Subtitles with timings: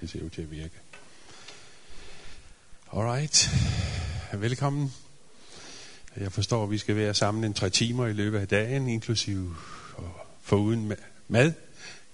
[0.00, 0.74] Det ser ud til at virke.
[2.92, 3.50] Alright.
[4.32, 4.92] Velkommen.
[6.16, 9.56] Jeg forstår, at vi skal være sammen en tre timer i løbet af dagen, inklusive
[10.42, 10.92] foruden
[11.28, 11.52] mad.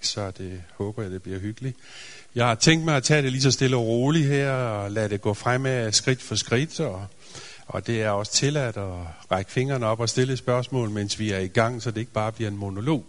[0.01, 1.77] Så det håber jeg, det bliver hyggeligt.
[2.35, 5.09] Jeg har tænkt mig at tage det lige så stille og roligt her, og lade
[5.09, 7.07] det gå fremad skridt for skridt, og,
[7.67, 8.93] og det er også tilladt at
[9.31, 12.33] række fingrene op og stille spørgsmål, mens vi er i gang, så det ikke bare
[12.33, 13.05] bliver en monolog.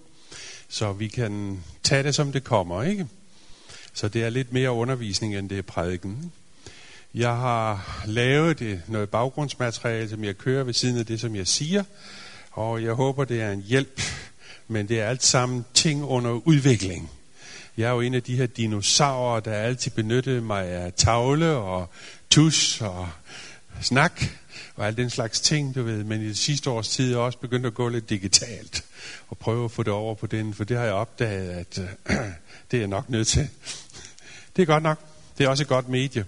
[0.67, 3.07] Så vi kan tage det, som det kommer, ikke?
[3.95, 6.31] Så det er lidt mere undervisning, end det er prædiken.
[7.13, 11.47] Jeg har lavet det, noget baggrundsmateriale, som jeg kører ved siden af det, som jeg
[11.47, 11.83] siger,
[12.51, 14.01] og jeg håber, det er en hjælp,
[14.67, 17.09] men det er alt sammen ting under udvikling.
[17.77, 21.89] Jeg er jo en af de her dinosaurer, der altid benyttede mig af tavle og
[22.29, 23.09] tus og
[23.81, 24.21] snak
[24.75, 26.03] og alt den slags ting, du ved.
[26.03, 28.85] Men i det sidste års tid er jeg også begyndt at gå lidt digitalt
[29.27, 32.15] og prøve at få det over på den, for det har jeg opdaget, at øh,
[32.71, 33.49] det er jeg nok nødt til.
[34.55, 34.99] Det er godt nok.
[35.37, 36.25] Det er også et godt medie.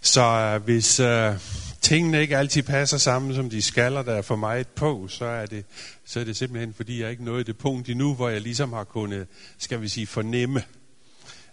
[0.00, 1.34] Så øh, hvis øh,
[1.80, 5.24] tingene ikke altid passer sammen, som de skal, og der er for meget på, så
[5.24, 5.64] er, det,
[6.04, 8.84] så er det simpelthen, fordi jeg ikke nået det punkt endnu, hvor jeg ligesom har
[8.84, 9.26] kunnet,
[9.58, 10.62] skal vi sige, fornemme,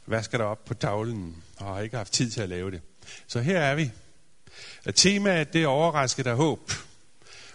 [0.06, 2.82] hvad skal der op på tavlen, og har ikke haft tid til at lave det.
[3.28, 3.92] Så her er vi.
[4.96, 6.72] Temaet det er overrasket af håb.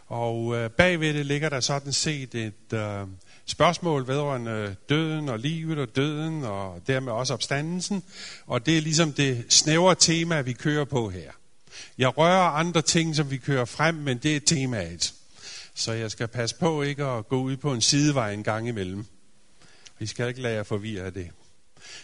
[0.07, 3.07] Og øh, bagved det ligger der sådan set et øh,
[3.47, 8.03] spørgsmål vedrørende øh, døden og livet og døden og dermed også opstandelsen.
[8.47, 11.31] Og det er ligesom det snævre tema, vi kører på her.
[11.99, 15.15] Jeg rører andre ting, som vi kører frem, men det er temaet.
[15.75, 19.07] Så jeg skal passe på ikke at gå ud på en sidevej en gang imellem.
[19.99, 21.31] Vi skal ikke lade jer forvirre af det.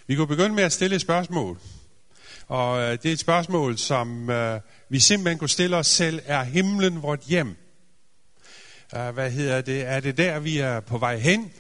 [0.06, 1.58] Vi kan begynde med at stille et spørgsmål.
[2.48, 6.20] Og øh, det er et spørgsmål, som øh, vi simpelthen kunne stille os selv.
[6.24, 7.56] Er himlen vort hjem?
[8.92, 9.82] Uh, hvad hedder det?
[9.82, 11.52] Er det der, vi er på vej hen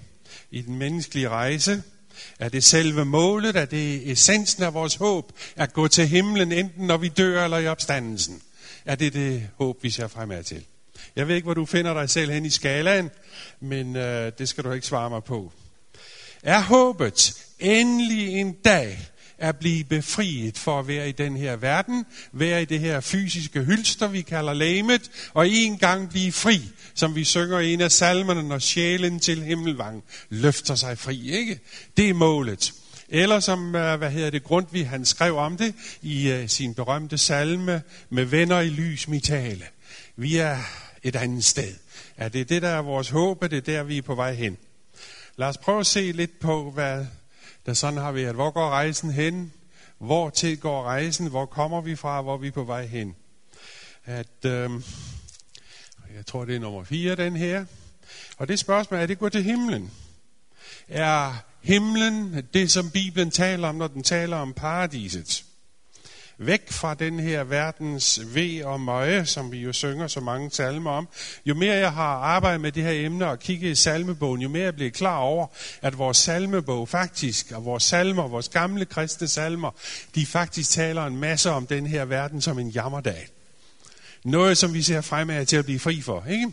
[0.50, 1.82] i den menneskelige rejse?
[2.38, 3.56] Er det selve målet?
[3.56, 5.32] Er det essensen af vores håb?
[5.56, 8.42] At gå til himlen, enten når vi dør eller i opstandelsen?
[8.84, 10.64] Er det det håb, vi ser fremad til?
[11.16, 13.10] Jeg ved ikke, hvor du finder dig selv hen i skalaen,
[13.60, 15.52] men øh, det skal du ikke svare mig på.
[16.42, 18.98] Er håbet endelig en dag
[19.40, 23.62] at blive befriet for at være i den her verden, være i det her fysiske
[23.62, 26.60] hylster, vi kalder lægemet, og en gang blive fri,
[26.94, 31.60] som vi synger i en af salmerne, når sjælen til himmelvang løfter sig fri, ikke?
[31.96, 32.72] Det er målet.
[33.08, 37.18] Eller som, øh, hvad hedder det, Grundtvig, han skrev om det i uh, sin berømte
[37.18, 39.64] salme, med venner i lys mit tale.
[40.16, 40.58] Vi er
[41.02, 41.74] et andet sted.
[42.16, 44.56] Er det det, der er vores håb, er det der, vi er på vej hen.
[45.36, 47.06] Lad os prøve at se lidt på, hvad
[47.66, 48.34] der sådan har været.
[48.34, 49.52] Hvor går rejsen hen?
[49.98, 51.26] Hvor til går rejsen?
[51.26, 52.22] Hvor kommer vi fra?
[52.22, 53.16] Hvor er vi på vej hen?
[54.04, 54.70] At, øh,
[56.16, 57.64] jeg tror, det er nummer 4, den her.
[58.38, 59.90] Og det spørgsmål er, det går til himlen?
[60.88, 65.44] Er himlen det, som Bibelen taler om, når den taler om paradiset?
[66.40, 70.90] Væk fra den her verdens ved og møje, som vi jo synger så mange salmer
[70.90, 71.08] om.
[71.46, 74.64] Jo mere jeg har arbejdet med det her emne og kigget i salmebogen, jo mere
[74.64, 75.46] jeg bliver klar over,
[75.82, 79.70] at vores salmebog faktisk, og vores salmer, vores gamle kristne salmer,
[80.14, 83.28] de faktisk taler en masse om den her verden som en jammerdag.
[84.24, 86.52] Noget, som vi ser fremad til at blive fri for, ikke?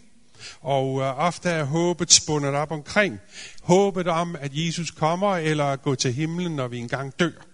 [0.61, 3.19] Og øh, ofte er håbet spundet op omkring.
[3.61, 7.46] Håbet om, at Jesus kommer, eller at gå til himlen, når vi engang dør.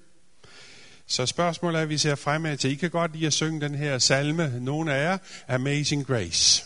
[1.14, 2.72] Så spørgsmålet er, at vi ser fremad til.
[2.72, 6.66] I kan godt lide at synge den her salme, nogle af jer, Amazing Grace.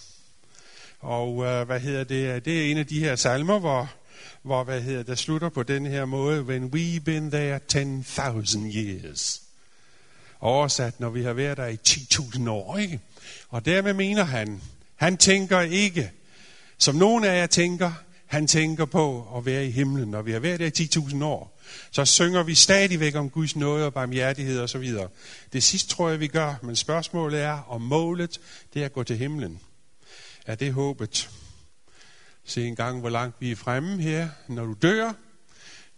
[0.99, 2.45] Og øh, hvad hedder det?
[2.45, 3.93] Det er en af de her salmer, hvor,
[4.41, 6.43] hvor hvad hedder det, slutter på den her måde.
[6.43, 9.41] When we've been there 10,000 years.
[10.39, 12.99] Oversat, når vi har været der i 10.000 år, ikke?
[13.49, 14.61] Og dermed mener han,
[14.95, 16.11] han tænker ikke,
[16.77, 17.91] som nogen af jer tænker,
[18.25, 21.56] han tænker på at være i himlen, når vi har været der i 10.000 år
[21.91, 25.07] så synger vi stadigvæk om Guds nåde og barmhjertighed og så videre.
[25.53, 28.39] Det sidste tror jeg, vi gør, men spørgsmålet er, om målet
[28.73, 29.59] det er at gå til himlen.
[30.45, 31.29] Er det håbet?
[32.45, 35.13] Se en gang, hvor langt vi er fremme her, når du dør.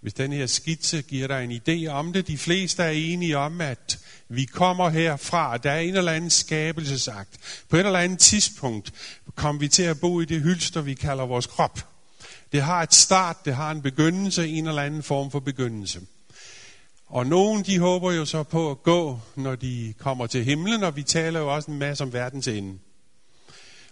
[0.02, 3.62] Hvis den her skitse giver dig en idé om det, de fleste er enige om,
[3.62, 4.00] at
[4.30, 7.64] vi kommer herfra, der er en eller anden skabelsesakt.
[7.70, 8.94] På et eller andet tidspunkt
[9.36, 11.99] kommer vi til at bo i det hylster, vi kalder vores krop.
[12.52, 16.02] Det har et start, det har en begyndelse, en eller anden form for begyndelse.
[17.08, 20.96] Og nogen de håber jo så på at gå, når de kommer til himlen, og
[20.96, 22.80] vi taler jo også en masse om verdens ende.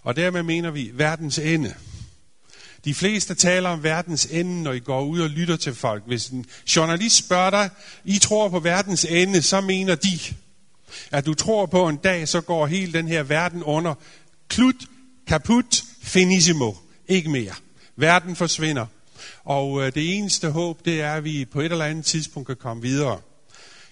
[0.04, 1.74] Og dermed mener vi verdens ende.
[2.86, 6.03] De fleste taler om verdens ende, når I går ud og lytter til folk.
[6.06, 6.45] Hvis en
[6.75, 7.69] journalist spørger dig,
[8.06, 10.19] I tror på verdens ende, så mener de,
[11.12, 13.94] at du tror på en dag, så går hele den her verden under.
[14.48, 14.75] Klut,
[15.27, 16.74] kaput, finissimo.
[17.07, 17.53] Ikke mere.
[17.99, 18.85] Verden forsvinder.
[19.44, 22.55] Og øh, det eneste håb, det er, at vi på et eller andet tidspunkt kan
[22.55, 23.21] komme videre.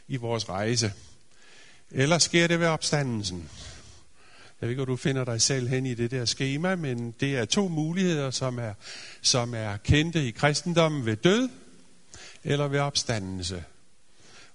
[0.07, 0.93] i vores rejse.
[1.91, 3.49] Eller sker det ved opstandelsen?
[4.61, 7.35] Jeg ved ikke, om du finder dig selv hen i det der schema, men det
[7.37, 8.73] er to muligheder, som er,
[9.21, 11.49] som er kendte i kristendommen ved død
[12.43, 13.63] eller ved opstandelse.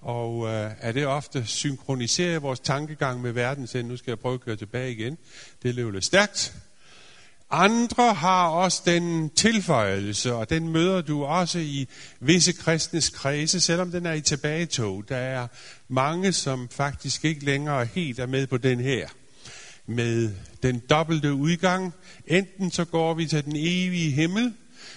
[0.01, 4.41] Og øh, er det ofte synkroniseret vores tankegang med verdens Nu skal jeg prøve at
[4.41, 5.19] køre tilbage igen.
[5.63, 6.55] Det løber lidt stærkt.
[7.51, 11.89] Andre har også den tilføjelse, og den møder du også i
[12.21, 15.05] visse kristnes kredse, selvom den er i tilbagetog.
[15.09, 15.47] Der er
[15.89, 19.09] mange, som faktisk ikke længere helt er med på den her.
[19.87, 21.93] Med den dobbelte udgang.
[22.27, 24.53] Enten så går vi til den evige himmel,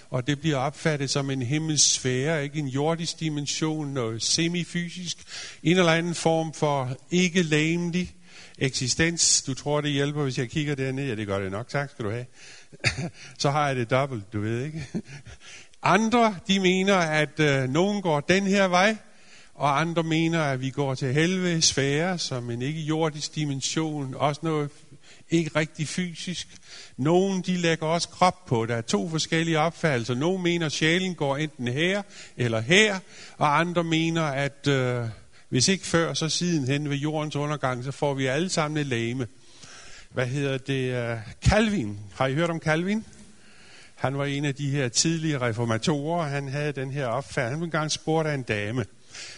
[0.10, 5.18] og det bliver opfattet som en himmelsfære, ikke en jordisk dimension, noget semifysisk,
[5.64, 8.14] en eller anden form for ikke læmelig
[8.66, 9.42] eksistens.
[9.42, 11.08] Du tror, det hjælper, hvis jeg kigger derned?
[11.08, 11.68] Ja, det gør det nok.
[11.68, 12.26] Tak skal du have.
[13.40, 14.88] Så har jeg det dobbelt, du ved ikke.
[15.84, 18.98] Andre, de mener, at øh, nogen går den her vej,
[19.56, 24.42] og andre mener, at vi går til helvede sfære, som en ikke jordisk dimension, også
[24.44, 24.70] noget
[25.30, 26.48] ikke rigtig fysisk.
[26.98, 28.66] Nogen de lægger også krop på.
[28.66, 30.16] Der er to forskellige opfattelser.
[30.16, 32.02] Nogle mener, at sjælen går enten her
[32.38, 33.00] eller her,
[33.38, 35.06] og andre mener, at øh,
[35.54, 38.86] hvis ikke før, så siden hen ved jordens undergang, så får vi alle sammen et
[38.86, 39.28] lame.
[40.10, 40.94] Hvad hedder det?
[40.94, 42.00] Øh, Calvin.
[42.14, 43.06] Har I hørt om Calvin?
[43.96, 46.28] Han var en af de her tidlige reformatorer.
[46.28, 47.50] Han havde den her opfærd.
[47.50, 48.86] Han blev engang spurgt af en dame.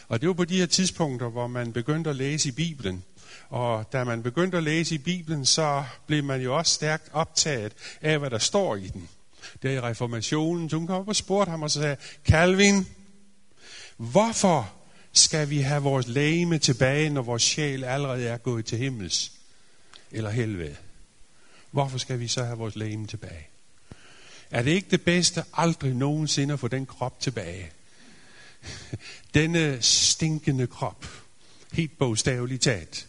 [0.08, 3.04] Og det var på de her tidspunkter, hvor man begyndte at læse i Bibelen.
[3.50, 7.74] Og da man begyndte at læse i Bibelen, så blev man jo også stærkt optaget
[8.02, 9.10] af, hvad der står i den.
[9.64, 10.70] Der i reformationen.
[10.70, 12.88] Så hun kom op og spurgte ham og så sagde, Calvin,
[13.98, 14.85] hvorfor
[15.16, 19.32] skal vi have vores lægeme tilbage, når vores sjæl allerede er gået til himmels
[20.12, 20.76] eller helvede?
[21.72, 23.48] Hvorfor skal vi så have vores lægeme tilbage?
[24.52, 27.72] Er det ikke det bedste aldrig nogensinde at få den krop tilbage?
[29.34, 31.06] Denne stinkende krop,
[31.74, 33.08] helt bogstaveligt talt,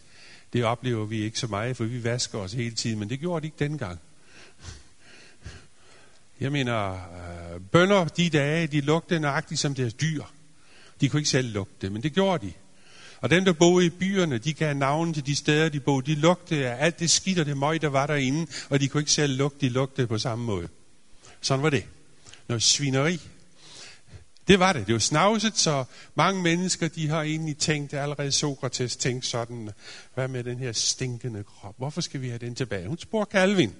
[0.53, 3.41] det oplever vi ikke så meget, for vi vasker os hele tiden, men det gjorde
[3.41, 3.99] det ikke dengang.
[6.39, 10.23] Jeg mener, øh, bønder de dage, de lugtede nøjagtigt som deres dyr.
[11.01, 12.53] De kunne ikke selv lugte, men det gjorde de.
[13.21, 16.05] Og dem, der boede i byerne, de gav navn til de steder, de boede.
[16.05, 19.01] De lugtede af alt det skidt og det møg, der var derinde, og de kunne
[19.01, 20.67] ikke selv lugte, de lugtede på samme måde.
[21.41, 21.85] Sådan var det.
[22.47, 23.19] Noget svineri.
[24.47, 24.87] Det var det.
[24.87, 25.83] Det var snavset, så
[26.15, 29.69] mange mennesker, de har egentlig tænkt, allerede Sokrates tænkte sådan,
[30.13, 31.75] hvad med den her stinkende krop?
[31.77, 32.87] Hvorfor skal vi have den tilbage?
[32.87, 33.73] Hun spurgte Calvin.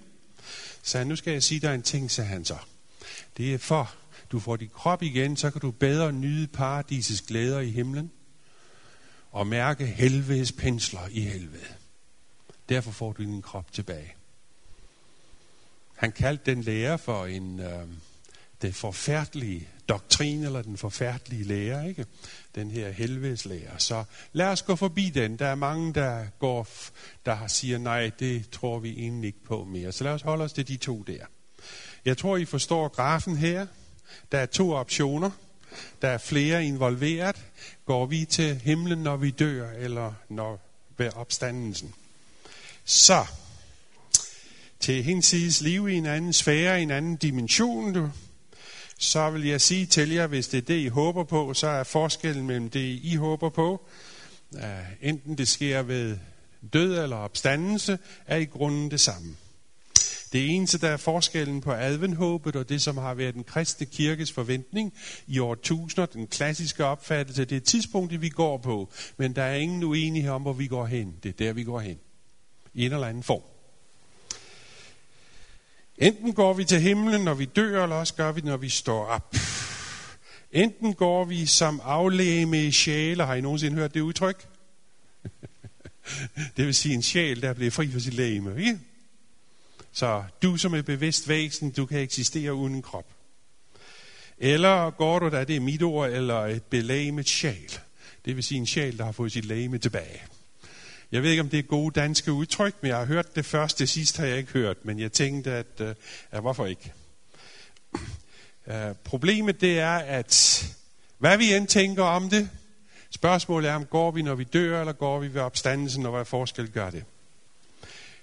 [0.84, 2.58] Så nu skal jeg sige dig en ting, sagde han så.
[3.38, 3.94] Det er for,
[4.32, 8.12] du får din krop igen, så kan du bedre nyde paradisets glæder i himlen
[9.32, 11.76] og mærke helvedes pensler i helvede.
[12.70, 14.14] Derfor får du din krop tilbage.
[15.96, 17.88] Han kaldte den lære for en, øh,
[18.62, 22.06] det forfærdelige doktrin, eller den forfærdelige lære, ikke?
[22.56, 23.80] Den her helvedeslære.
[23.80, 24.04] Så
[24.34, 25.40] lad os gå forbi den.
[25.40, 26.68] Der er mange, der går,
[27.26, 29.92] der siger, nej, det tror vi egentlig ikke på mere.
[29.92, 31.26] Så lad os holde os til de to der.
[32.06, 33.68] Jeg tror, I forstår grafen her.
[34.32, 35.32] Der er to optioner.
[36.02, 37.36] Der er flere involveret.
[37.86, 40.60] Går vi til himlen, når vi dør, eller når
[40.98, 41.94] ved opstandelsen?
[42.86, 43.26] Så,
[44.80, 48.10] til hinsides liv i en anden sfære, i en anden dimension, du,
[48.98, 51.84] så vil jeg sige til jer, hvis det er det, I håber på, så er
[51.84, 53.88] forskellen mellem det, I håber på,
[55.02, 56.18] enten det sker ved
[56.74, 59.36] død eller opstandelse, er i grunden det samme.
[60.34, 64.32] Det eneste, der er forskellen på adventhåbet og det, som har været den kristne kirkes
[64.32, 64.94] forventning
[65.28, 69.56] i år 1000, den klassiske opfattelse, det er tidspunktet, vi går på, men der er
[69.56, 71.16] ingen uenighed om, hvor vi går hen.
[71.24, 72.00] Det er der, vi går hen.
[72.74, 73.42] I en eller anden form.
[75.98, 78.70] Enten går vi til himlen, når vi dør, eller også gør vi det, når vi
[78.70, 79.36] står op.
[80.52, 83.26] Enten går vi som aflæme i sjæle.
[83.26, 84.48] Har I nogensinde hørt det udtryk?
[86.58, 88.60] det vil sige en sjæl, der er fri for sit læme.
[88.60, 88.80] Ikke?
[89.98, 93.06] Så du som er bevidst væsen, du kan eksistere uden krop.
[94.38, 97.80] Eller går du, der det er mit ord, eller et belæmet sjæl.
[98.26, 100.22] Det vil sige en sjæl, der har fået sit læme tilbage.
[101.12, 103.80] Jeg ved ikke, om det er gode danske udtryk, men jeg har hørt det først,
[103.80, 105.96] det sidste har jeg ikke hørt, men jeg tænkte, at øh, uh,
[106.34, 106.94] ja, hvorfor ikke?
[108.68, 110.66] Uh, problemet det er, at
[111.18, 112.50] hvad vi end tænker om det,
[113.10, 116.26] spørgsmålet er, om går vi, når vi dør, eller går vi ved opstandelsen, og hvad
[116.26, 117.04] forskel gør det?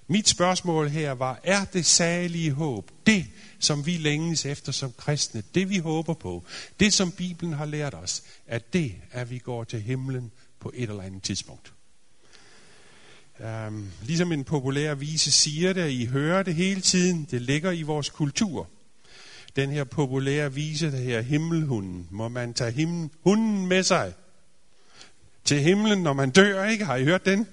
[0.06, 3.26] Mit spørgsmål her var, er det salige håb, det
[3.58, 6.44] som vi længes efter som kristne, det vi håber på,
[6.80, 10.90] det som Bibelen har lært os, at det, at vi går til himlen på et
[10.90, 11.72] eller andet tidspunkt?
[13.40, 17.82] Um, ligesom en populær vise siger det, I hører det hele tiden, det ligger i
[17.82, 18.68] vores kultur.
[19.56, 24.12] Den her populære vise, der her himmelhunden, må man tage himlen, hunden med sig.
[25.44, 26.84] til himlen, når man dør, ikke?
[26.84, 27.46] Har I hørt den?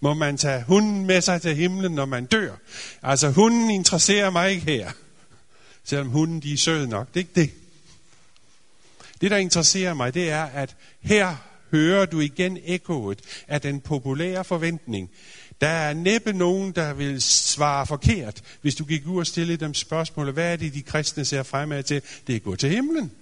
[0.00, 2.54] Må man tage hunden med sig til himlen, når man dør?
[3.02, 4.90] Altså, hunden interesserer mig ikke her.
[5.84, 7.08] Selvom hunden, de er søde nok.
[7.08, 7.50] Det er ikke det.
[9.20, 11.36] Det, der interesserer mig, det er, at her
[11.70, 15.10] hører du igen ekkoet af den populære forventning.
[15.60, 19.74] Der er næppe nogen, der vil svare forkert, hvis du gik ud og stillede dem
[19.74, 20.30] spørgsmål.
[20.30, 22.02] Hvad er det, de kristne ser fremad til?
[22.26, 23.12] Det er at gå til himlen.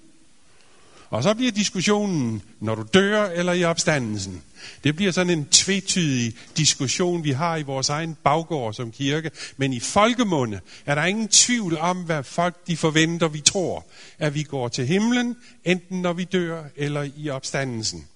[1.14, 4.42] Og så bliver diskussionen, når du dør eller i opstandelsen.
[4.84, 9.30] Det bliver sådan en tvetydig diskussion, vi har i vores egen baggård som kirke.
[9.56, 13.86] Men i folkemunde er der ingen tvivl om, hvad folk de forventer, vi tror.
[14.18, 18.08] At vi går til himlen, enten når vi dør eller i opstandelsen.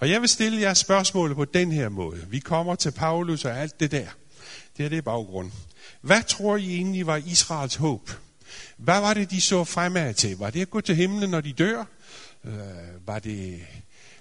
[0.00, 2.20] Og jeg vil stille jer spørgsmålet på den her måde.
[2.28, 4.08] Vi kommer til Paulus og alt det der.
[4.76, 5.50] Det er det baggrund.
[6.00, 8.10] Hvad tror I egentlig var Israels håb?
[8.76, 10.38] Hvad var det, de så fremad til?
[10.38, 11.84] Var det at gå til himlen, når de dør?
[12.44, 12.52] Øh,
[13.06, 13.60] var det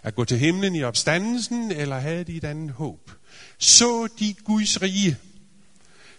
[0.03, 3.11] at gå til himlen i opstandelsen, eller havde de et andet håb?
[3.57, 5.17] Så de Guds rige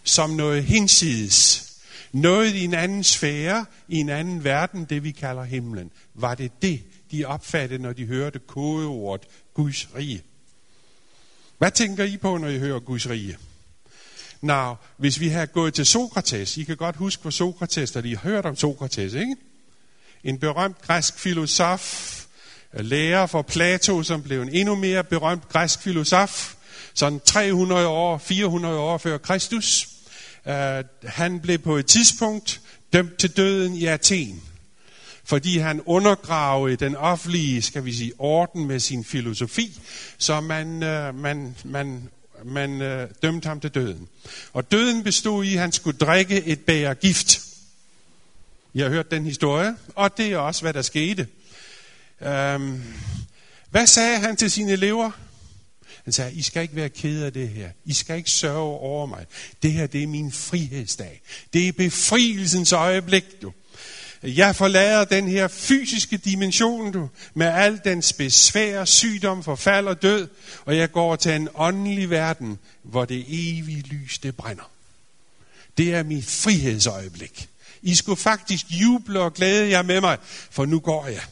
[0.03, 1.69] som noget hinsides,
[2.11, 5.91] noget i en anden sfære, i en anden verden, det vi kalder himlen.
[6.13, 10.23] Var det det, de opfattede, når de hørte kodeordet Guds rige?
[11.57, 13.37] Hvad tænker I på, når I hører Guds rige?
[14.43, 18.17] Nå, hvis vi har gået til Sokrates, I kan godt huske, hvor Sokrates, da de
[18.17, 19.35] har hørt om Sokrates, ikke?
[20.23, 22.25] En berømt græsk filosof,
[22.73, 26.53] øh, lærer for Plato, som blev en endnu mere berømt græsk filosof,
[26.93, 29.87] sådan 300 år, 400 år før Kristus.
[30.45, 30.51] Uh,
[31.03, 32.61] han blev på et tidspunkt
[32.93, 34.43] dømt til døden i Athen,
[35.23, 39.79] fordi han undergravede den offentlige, skal vi sige, orden med sin filosofi,
[40.17, 42.09] så man, uh, man, man
[42.45, 44.07] man øh, dømte ham til døden.
[44.53, 47.41] Og døden bestod i, at han skulle drikke et bæger gift.
[48.75, 51.27] Jeg har hørt den historie, og det er også, hvad der skete.
[52.21, 52.83] Øhm,
[53.69, 55.11] hvad sagde han til sine elever?
[56.03, 57.69] Han sagde, I skal ikke være ked af det her.
[57.85, 59.25] I skal ikke sørge over mig.
[59.63, 61.21] Det her, det er min frihedsdag.
[61.53, 63.53] Det er befrielsens øjeblik, du.
[64.23, 70.27] Jeg forlader den her fysiske dimension, du, med al dens besvær, sygdom, forfald og død,
[70.65, 74.71] og jeg går til en åndelig verden, hvor det evige lys, det brænder.
[75.77, 77.49] Det er mit frihedsøjeblik.
[77.81, 80.17] I skulle faktisk juble og glæde jer med mig,
[80.51, 81.23] for nu går jeg.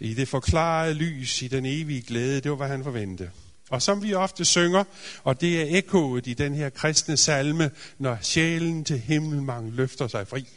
[0.00, 3.30] I det forklarede lys, i den evige glæde, det var, hvad han forventede.
[3.70, 4.84] Og som vi ofte synger,
[5.24, 10.28] og det er ekkoet i den her kristne salme, når sjælen til himmelmang løfter sig
[10.28, 10.48] fri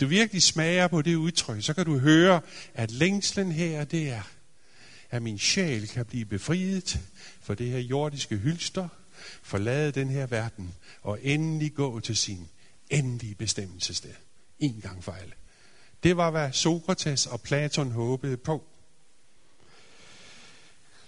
[0.00, 2.40] du virkelig smager på det udtryk, så kan du høre,
[2.74, 4.22] at længslen her, det er,
[5.10, 7.00] at min sjæl kan blive befriet
[7.42, 8.88] for det her jordiske hylster,
[9.42, 12.48] forlade den her verden, og endelig gå til sin
[12.90, 14.14] endelige bestemmelsessted.
[14.58, 15.32] En gang for alle.
[16.02, 18.64] Det var, hvad Sokrates og Platon håbede på.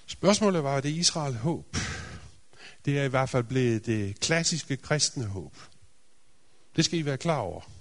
[0.06, 1.76] Spørgsmålet var, det Israel håb?
[2.84, 5.56] Det er i hvert fald blevet det klassiske kristne håb.
[6.76, 7.71] Det skal I være klar over.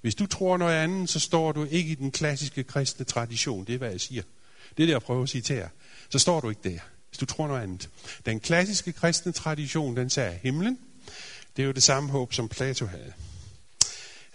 [0.00, 3.64] Hvis du tror noget andet, så står du ikke i den klassiske kristne tradition.
[3.64, 4.22] Det er, hvad jeg siger.
[4.76, 5.68] Det er det, jeg prøver at citere.
[6.08, 6.78] Så står du ikke der,
[7.08, 7.88] hvis du tror noget andet.
[8.26, 10.78] Den klassiske kristne tradition, den sagde himlen.
[11.56, 13.12] Det er jo det samme håb, som Plato havde.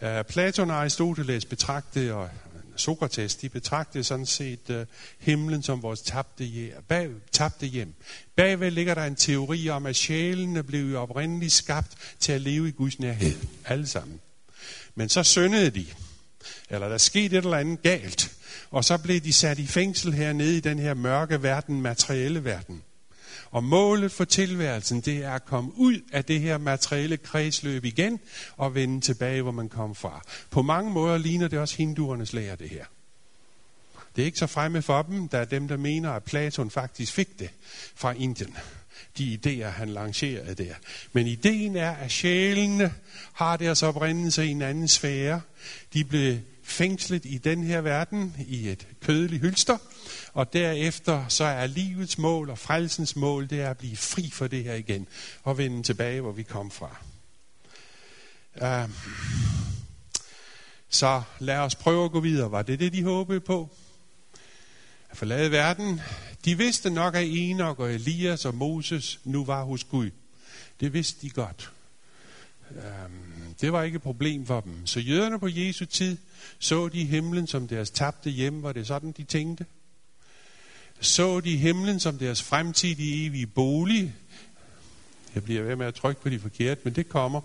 [0.01, 2.29] Øh, uh, Platon og Aristoteles betragtede, og
[2.75, 4.75] Sokrates, de betragtede sådan set uh,
[5.19, 6.73] himlen som vores tabte hjem.
[6.87, 7.93] Bag, tabte hjem.
[8.35, 12.71] Bagved ligger der en teori om, at sjælene blev oprindeligt skabt til at leve i
[12.71, 13.33] Guds nærhed.
[13.65, 14.19] Alle sammen.
[14.95, 15.85] Men så syndede de.
[16.69, 18.31] Eller der skete et eller andet galt.
[18.71, 22.83] Og så blev de sat i fængsel hernede i den her mørke verden, materielle verden.
[23.51, 28.19] Og målet for tilværelsen, det er at komme ud af det her materielle kredsløb igen,
[28.57, 30.21] og vende tilbage, hvor man kom fra.
[30.49, 32.85] På mange måder ligner det også hinduernes lære, det her.
[34.15, 37.13] Det er ikke så fremme for dem, der er dem, der mener, at Platon faktisk
[37.13, 37.49] fik det
[37.95, 38.57] fra Indien
[39.17, 40.73] de idéer, han lancerede der.
[41.13, 42.93] Men ideen er, at sjælene
[43.33, 45.41] har deres oprindelse i en anden sfære.
[45.93, 49.77] De blev fængslet i den her verden i et kødeligt hylster,
[50.33, 54.47] og derefter så er livets mål og frelsens mål, det er at blive fri for
[54.47, 55.07] det her igen,
[55.43, 56.97] og vende tilbage, hvor vi kom fra.
[58.61, 58.89] Uh,
[60.89, 62.51] så lad os prøve at gå videre.
[62.51, 63.69] Var det det, de håbede på?
[65.13, 66.01] At forlade verden?
[66.45, 70.09] De vidste nok, at Enoch og Elias og Moses nu var hos Gud.
[70.79, 71.71] Det vidste de godt.
[72.71, 74.87] Øhm, det var ikke et problem for dem.
[74.87, 76.17] Så jøderne på Jesu tid
[76.59, 78.63] så de himlen som deres tabte hjem.
[78.63, 79.65] Var det sådan, de tænkte?
[80.99, 84.15] Så de himlen som deres fremtidige evige bolig.
[85.35, 87.41] Jeg bliver ved med at trykke på de forkerte, men det kommer.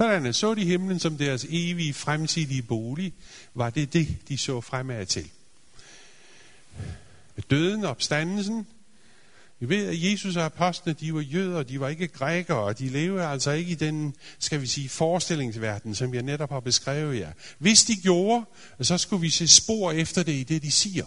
[0.00, 3.12] Sådan, så de himlen som deres evige fremtidige bolig.
[3.54, 5.30] Var det det, de så fremad til?
[7.50, 8.66] døden og opstandelsen.
[9.60, 12.88] Vi ved, at Jesus og apostlene, de var jøder, de var ikke grækere, og de
[12.88, 17.32] levede altså ikke i den, skal vi sige, forestillingsverden, som jeg netop har beskrevet jer.
[17.58, 18.44] Hvis de gjorde,
[18.80, 21.06] så skulle vi se spor efter det i det, de siger.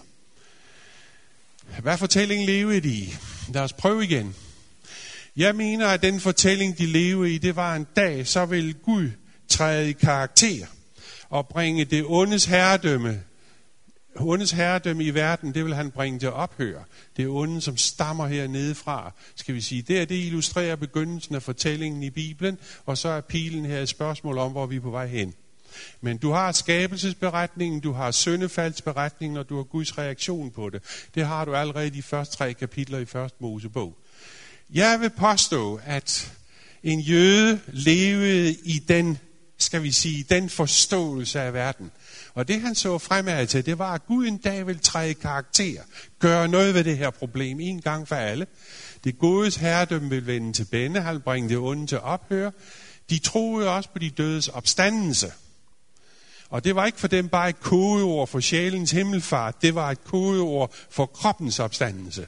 [1.81, 3.15] Hvad fortælling levede de i?
[3.53, 4.35] Lad os prøve igen.
[5.35, 9.09] Jeg mener, at den fortælling, de levede i, det var en dag, så vil Gud
[9.47, 10.65] træde i karakter
[11.29, 13.23] og bringe det ondes herredømme
[14.15, 16.83] ondes herredømme i verden, det vil han bringe til ophør.
[17.17, 19.81] Det er onde, som stammer hernede fra, skal vi sige.
[19.81, 23.89] Det er det illustrerer begyndelsen af fortællingen i Bibelen, og så er pilen her et
[23.89, 25.33] spørgsmål om, hvor vi er på vej hen.
[26.01, 31.07] Men du har skabelsesberetningen, du har søndefaldsberetningen, og du har Guds reaktion på det.
[31.15, 33.97] Det har du allerede i de første tre kapitler i første Mosebog.
[34.73, 36.31] Jeg vil påstå, at
[36.83, 39.17] en jøde levede i den,
[39.57, 41.91] skal vi sige, den forståelse af verden.
[42.33, 45.81] Og det han så fremad til, det var, at Gud en dag vil træde karakter.
[46.19, 48.47] Gøre noget ved det her problem en gang for alle.
[49.03, 52.51] Det godes herredømme vil vende til bænde, han vil bringe det onde til ophør.
[53.09, 55.31] De troede også på de dødes opstandelse.
[56.49, 60.03] Og det var ikke for dem bare et kodeord for sjælens himmelfart, det var et
[60.03, 62.27] kodeord for kroppens opstandelse.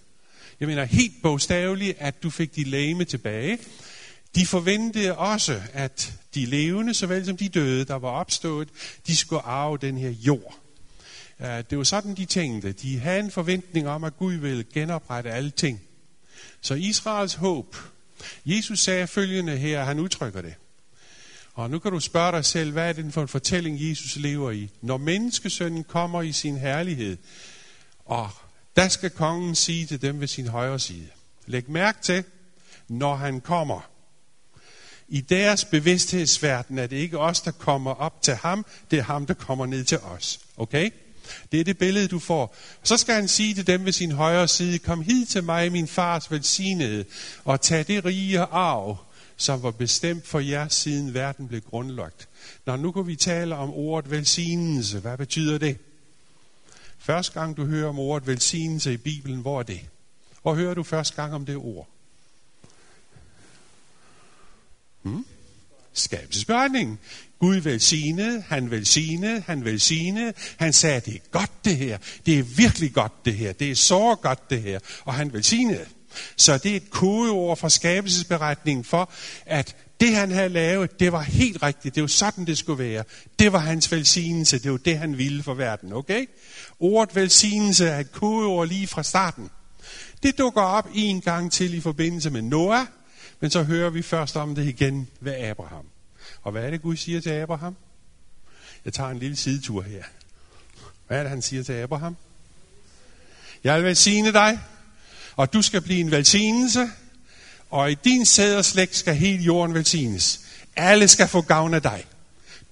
[0.59, 3.59] Jeg mener helt bogstaveligt, at du fik dit lægeme tilbage.
[4.35, 8.69] De forventede også, at de levende, såvel som de døde, der var opstået,
[9.07, 10.59] de skulle arve den her jord.
[11.39, 12.71] Det var sådan, de tænkte.
[12.71, 15.81] De havde en forventning om, at Gud ville genoprette alle ting.
[16.61, 17.75] Så Israels håb.
[18.45, 20.53] Jesus sagde følgende her, han udtrykker det.
[21.53, 24.51] Og nu kan du spørge dig selv, hvad er det for en fortælling, Jesus lever
[24.51, 24.69] i?
[24.81, 27.17] Når menneskesønnen kommer i sin herlighed,
[28.05, 28.29] og
[28.75, 31.07] der skal kongen sige til dem ved sin højre side.
[31.45, 32.23] Læg mærke til,
[32.87, 33.89] når han kommer.
[35.07, 39.25] I deres bevidsthedsverden er det ikke os, der kommer op til ham, det er ham,
[39.25, 40.39] der kommer ned til os.
[40.57, 40.89] Okay?
[41.51, 42.55] Det er det billede, du får.
[42.83, 45.87] Så skal han sige til dem ved sin højre side, kom hid til mig, min
[45.87, 47.05] fars velsignede,
[47.43, 48.97] og tag det rige arv,
[49.37, 52.27] som var bestemt for jer, siden verden blev grundlagt.
[52.65, 54.99] Når nu kan vi tale om ordet velsignelse.
[54.99, 55.77] Hvad betyder det?
[57.05, 59.81] Første gang du hører om ordet velsignelse i Bibelen, hvor er det?
[60.41, 61.87] Hvor hører du første gang om det ord?
[65.01, 65.25] Hmm?
[65.93, 66.99] Skabelsesberetningen.
[67.39, 70.33] Gud velsignede, han velsignede, han velsignede.
[70.57, 71.97] Han sagde, det er godt det her.
[72.25, 73.53] Det er virkelig godt det her.
[73.53, 74.79] Det er så godt det her.
[75.03, 75.85] Og han velsignede.
[76.35, 79.11] Så det er et kodeord fra skabelsesberetningen for,
[79.45, 81.95] at det han havde lavet, det var helt rigtigt.
[81.95, 83.03] Det var sådan, det skulle være.
[83.39, 84.59] Det var hans velsignelse.
[84.59, 85.93] Det var det, han ville for verden.
[85.93, 86.25] Okay?
[86.79, 89.49] Ordet velsignelse er et kodeord lige fra starten.
[90.23, 92.85] Det dukker op en gang til i forbindelse med Noah,
[93.39, 95.85] men så hører vi først om det igen ved Abraham.
[96.41, 97.75] Og hvad er det, Gud siger til Abraham?
[98.85, 100.03] Jeg tager en lille sidetur her.
[101.07, 102.15] Hvad er det, han siger til Abraham?
[103.63, 104.59] Jeg vil velsigne dig,
[105.35, 106.89] og du skal blive en velsignelse,
[107.75, 110.41] og i din sæd og slægt skal hele jorden velsignes.
[110.75, 112.05] Alle skal få gavn af dig.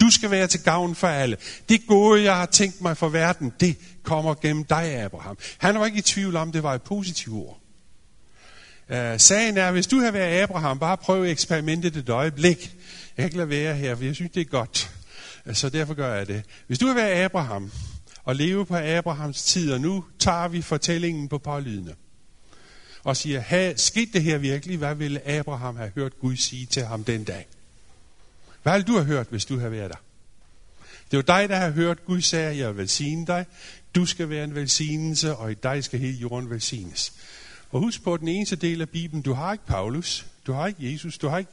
[0.01, 1.37] Du skal være til gavn for alle.
[1.69, 5.37] Det gode, jeg har tænkt mig for verden, det kommer gennem dig, Abraham.
[5.57, 7.59] Han var ikke i tvivl om, det var et positivt ord.
[8.89, 12.57] Uh, sagen er, hvis du har været Abraham, bare prøv eksperimentet et øjeblik.
[12.63, 14.91] Jeg kan ikke lade være her, for jeg synes, det er godt.
[15.45, 16.43] Øh, så derfor gør jeg det.
[16.67, 17.71] Hvis du har været Abraham,
[18.23, 21.95] og leve på Abrahams tid, og nu tager vi fortællingen på pålydende,
[23.03, 24.77] og siger, hey, skete det her virkelig?
[24.77, 27.47] Hvad ville Abraham have hørt Gud sige til ham den dag?
[28.63, 29.97] Hvad ville du have hørt, hvis du havde været der?
[31.11, 33.45] Det var dig, der har hørt Gud sige, jeg vil velsigne dig.
[33.95, 37.13] Du skal være en velsignelse, og i dig skal hele jorden velsignes.
[37.71, 40.91] Og husk på, den eneste del af Bibelen, du har ikke Paulus, du har ikke
[40.91, 41.51] Jesus, du har ikke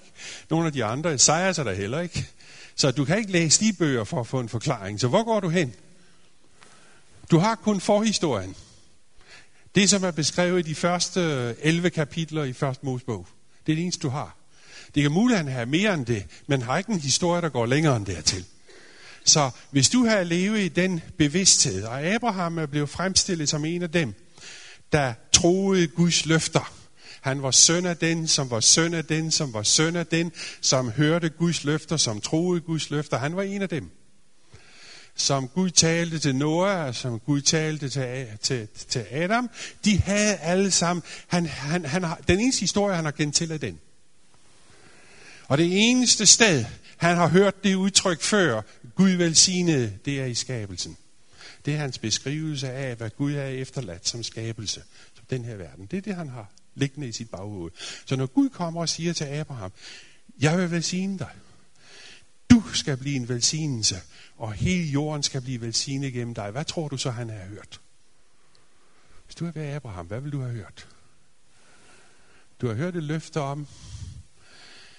[0.51, 1.15] nogen af de andre.
[1.15, 2.27] Esajas er der heller ikke.
[2.75, 5.01] Så du kan ikke læse de bøger for at få en forklaring.
[5.01, 5.75] Så hvor går du hen?
[7.31, 8.55] Du har kun forhistorien.
[9.75, 11.21] Det, som er beskrevet i de første
[11.61, 13.27] 11 kapitler i første Mosebog.
[13.67, 14.37] Det er det eneste, du har.
[14.95, 17.49] Det kan muligt, at han har mere end det, men har ikke en historie, der
[17.49, 18.45] går længere end dertil.
[19.25, 23.83] Så hvis du har levet i den bevidsthed, og Abraham er blevet fremstillet som en
[23.83, 24.15] af dem,
[24.93, 26.73] der troede Guds løfter.
[27.21, 30.33] Han var søn af den, som var søn af den, som var søn af den,
[30.61, 33.19] som hørte Guds løfter, som troede Guds løfter.
[33.19, 33.91] Han var en af dem.
[35.15, 39.51] Som Gud talte til Noah, som Gud talte til, til, til Adam.
[39.85, 43.51] De havde alle sammen, han, han, han har, den eneste historie, han har kendt til,
[43.51, 43.81] er den.
[45.49, 46.65] Og det eneste sted,
[46.97, 48.63] han har hørt det udtryk før,
[48.95, 50.97] Gud velsignede, det er i skabelsen.
[51.65, 54.83] Det er hans beskrivelse af, hvad Gud har efterladt som skabelse,
[55.15, 55.87] som den her verden.
[55.87, 57.71] Det er det, han har liggende i sit baghoved.
[58.07, 59.73] Så når Gud kommer og siger til Abraham,
[60.41, 61.31] jeg vil velsigne dig.
[62.51, 64.01] Du skal blive en velsignelse,
[64.37, 66.51] og hele jorden skal blive velsignet gennem dig.
[66.51, 67.81] Hvad tror du så, han har hørt?
[69.25, 70.89] Hvis du er været Abraham, hvad vil du have hørt?
[72.61, 73.67] Du har hørt et løfte om,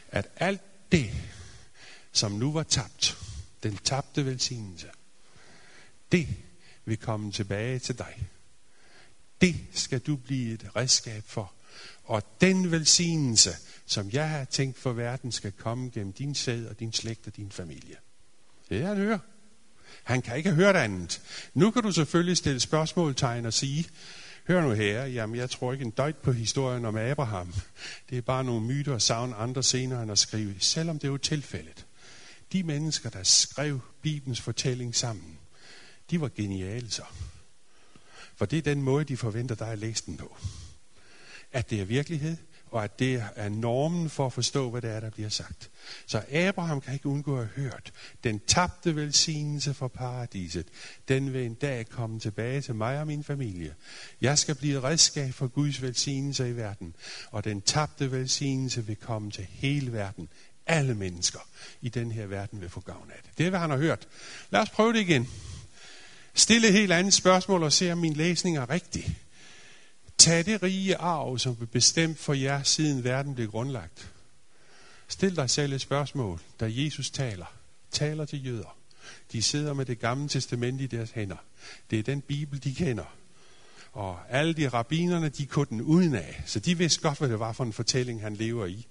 [0.09, 0.61] at alt
[0.91, 1.11] det,
[2.11, 3.17] som nu var tabt,
[3.63, 4.87] den tabte velsignelse,
[6.11, 6.27] det
[6.85, 8.27] vil komme tilbage til dig.
[9.41, 11.53] Det skal du blive et redskab for.
[12.03, 13.51] Og den velsignelse,
[13.85, 17.35] som jeg har tænkt for verden, skal komme gennem din sæd og din slægt og
[17.35, 17.95] din familie.
[18.69, 19.19] Det er han hører.
[20.03, 21.21] Han kan ikke høre det andet.
[21.53, 23.85] Nu kan du selvfølgelig stille spørgsmålstegn og sige,
[24.47, 27.53] hør nu her, jamen jeg tror ikke en døjt på historien om Abraham.
[28.09, 31.11] Det er bare nogle myter og savn andre senere end at skrive, selvom det er
[31.11, 31.85] jo tilfældet.
[32.51, 35.37] De mennesker, der skrev Bibelens fortælling sammen,
[36.11, 37.03] de var geniale så.
[38.35, 40.37] For det er den måde, de forventer dig at læse den på.
[41.51, 42.37] At det er virkelighed,
[42.71, 45.69] og at det er normen for at forstå, hvad det er, der bliver sagt.
[46.05, 47.91] Så Abraham kan ikke undgå at have hørt,
[48.23, 50.67] den tabte velsignelse fra paradiset,
[51.07, 53.75] den vil en dag komme tilbage til mig og min familie.
[54.21, 56.95] Jeg skal blive et redskab for Guds velsignelse i verden,
[57.31, 60.29] og den tabte velsignelse vil komme til hele verden.
[60.67, 61.39] Alle mennesker
[61.81, 63.37] i den her verden vil få gavn af det.
[63.37, 64.07] Det er, hvad han har hørt.
[64.49, 65.27] Lad os prøve det igen.
[66.33, 69.17] Stille et helt andet spørgsmål og se, om min læsning er rigtig.
[70.21, 74.11] Tag det rige arv, som blev bestemt for jer, siden verden blev grundlagt.
[75.07, 77.45] Stil dig selv et spørgsmål, da Jesus taler.
[77.91, 78.77] Taler til jøder.
[79.31, 81.35] De sidder med det gamle testament i deres hænder.
[81.89, 83.15] Det er den bibel, de kender.
[83.91, 86.43] Og alle de rabbinerne, de kunne den uden af.
[86.45, 88.87] Så de vidste godt, hvad det var for en fortælling, han lever i.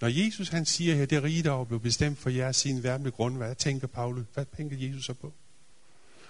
[0.00, 3.12] Når Jesus han siger her, det rige arv blev bestemt for jer, siden verden blev
[3.12, 4.24] grundlagt, hvad tænker Paulus?
[4.34, 5.32] Hvad tænker Jesus så på?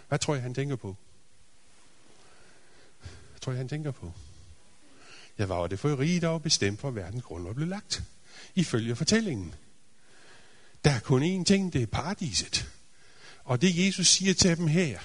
[0.09, 0.97] Hvad tror jeg, han tænker på?
[3.31, 4.13] Hvad tror jeg, han tænker på?
[5.39, 8.03] Jeg var det for rige, der var bestemt for, at verdens grund blev lagt?
[8.55, 9.55] Ifølge fortællingen.
[10.85, 12.69] Der er kun én ting, det er paradiset.
[13.45, 15.01] Og det Jesus siger til dem her,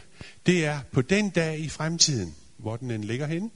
[0.46, 3.52] det er på den dag i fremtiden, hvor den end ligger hen,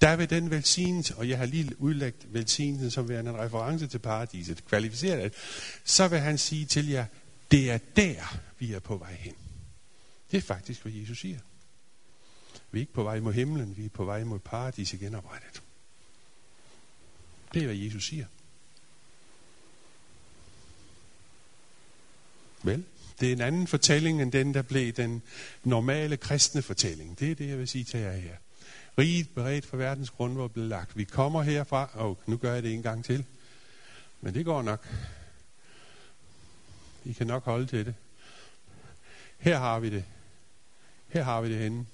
[0.00, 3.98] der vil den velsignelse, og jeg har lige udlagt velsignelsen som værende en reference til
[3.98, 5.32] paradiset, kvalificeret,
[5.84, 7.06] så vil han sige til jer,
[7.50, 9.34] det er der, vi er på vej hen.
[10.30, 11.38] Det er faktisk, hvad Jesus siger.
[12.70, 15.62] Vi er ikke på vej mod himlen, vi er på vej mod paradis genoprettet.
[17.54, 18.26] Det er, hvad Jesus siger.
[22.62, 22.84] Vel,
[23.20, 25.22] det er en anden fortælling end den, der blev den
[25.64, 27.18] normale kristne fortælling.
[27.18, 28.36] Det er det, jeg vil sige til jer her.
[28.98, 30.96] Riget beredt for verdens grundvold blev lagt.
[30.96, 33.24] Vi kommer herfra, og nu gør jeg det en gang til.
[34.20, 34.88] Men det går nok.
[37.04, 37.94] I kan nok holde til det.
[39.38, 40.04] Her har vi det.
[41.08, 41.86] Her har vi det henne.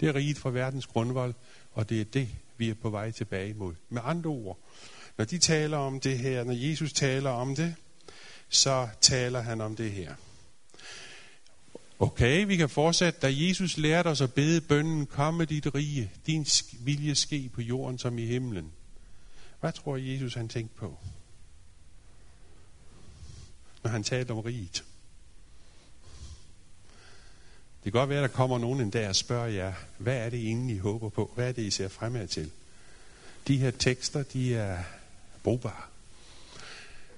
[0.00, 1.34] Det er riget for verdens grundvold,
[1.72, 3.74] og det er det, vi er på vej tilbage mod.
[3.88, 4.58] Med andre ord,
[5.18, 7.74] når de taler om det her, når Jesus taler om det,
[8.48, 10.14] så taler han om det her.
[11.98, 13.20] Okay, vi kan fortsætte.
[13.20, 16.46] Da Jesus lærte os at bede bønnen, komme dit rige, din
[16.78, 18.72] vilje ske på jorden som i himlen.
[19.60, 20.98] Hvad tror Jesus han tænkte på?
[23.82, 24.84] Når han talte om riget.
[27.84, 30.30] Det kan godt være, at der kommer nogen en dag og spørger jer, hvad er
[30.30, 31.32] det egentlig, I håber på?
[31.34, 32.50] Hvad er det, I ser fremad til?
[33.48, 34.82] De her tekster, de er
[35.46, 35.82] brugbare.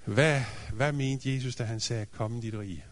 [0.04, 2.84] Hvad, hvad mente Jesus, da han sagde, kom dit rige?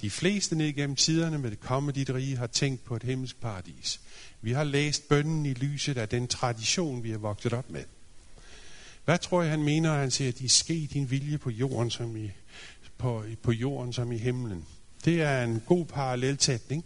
[0.00, 3.40] De fleste ned gennem tiderne med det komme dit rige har tænkt på et himmelsk
[3.40, 4.00] paradis.
[4.40, 7.84] Vi har læst bønden i lyset af den tradition, vi har vokset op med.
[9.04, 12.16] Hvad tror jeg, han mener, han siger, at de ske din vilje på jorden, som
[12.16, 12.30] i,
[12.98, 14.66] på, på jorden som i himlen?
[15.04, 16.84] Det er en god paralleltætning.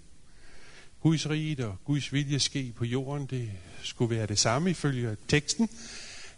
[1.00, 3.50] Guds rige og Guds vilje ske på jorden, det
[3.82, 5.68] skulle være det samme ifølge teksten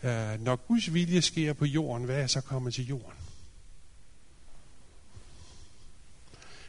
[0.07, 3.19] øh, når Guds vilje sker på jorden, hvad er så kommet til jorden?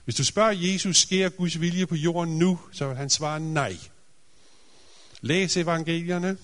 [0.04, 3.78] Hvis du spørger Jesus, sker Guds vilje på jorden nu, så vil han svare nej.
[5.22, 6.38] Læs evangelierne,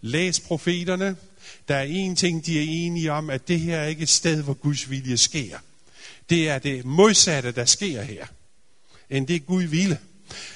[0.00, 1.16] læs profeterne.
[1.68, 4.42] Der er en ting, de er enige om, at det her er ikke et sted,
[4.42, 5.58] hvor Guds vilje sker.
[6.30, 8.26] Det er det modsatte, der sker her,
[9.10, 9.98] end det Gud ville.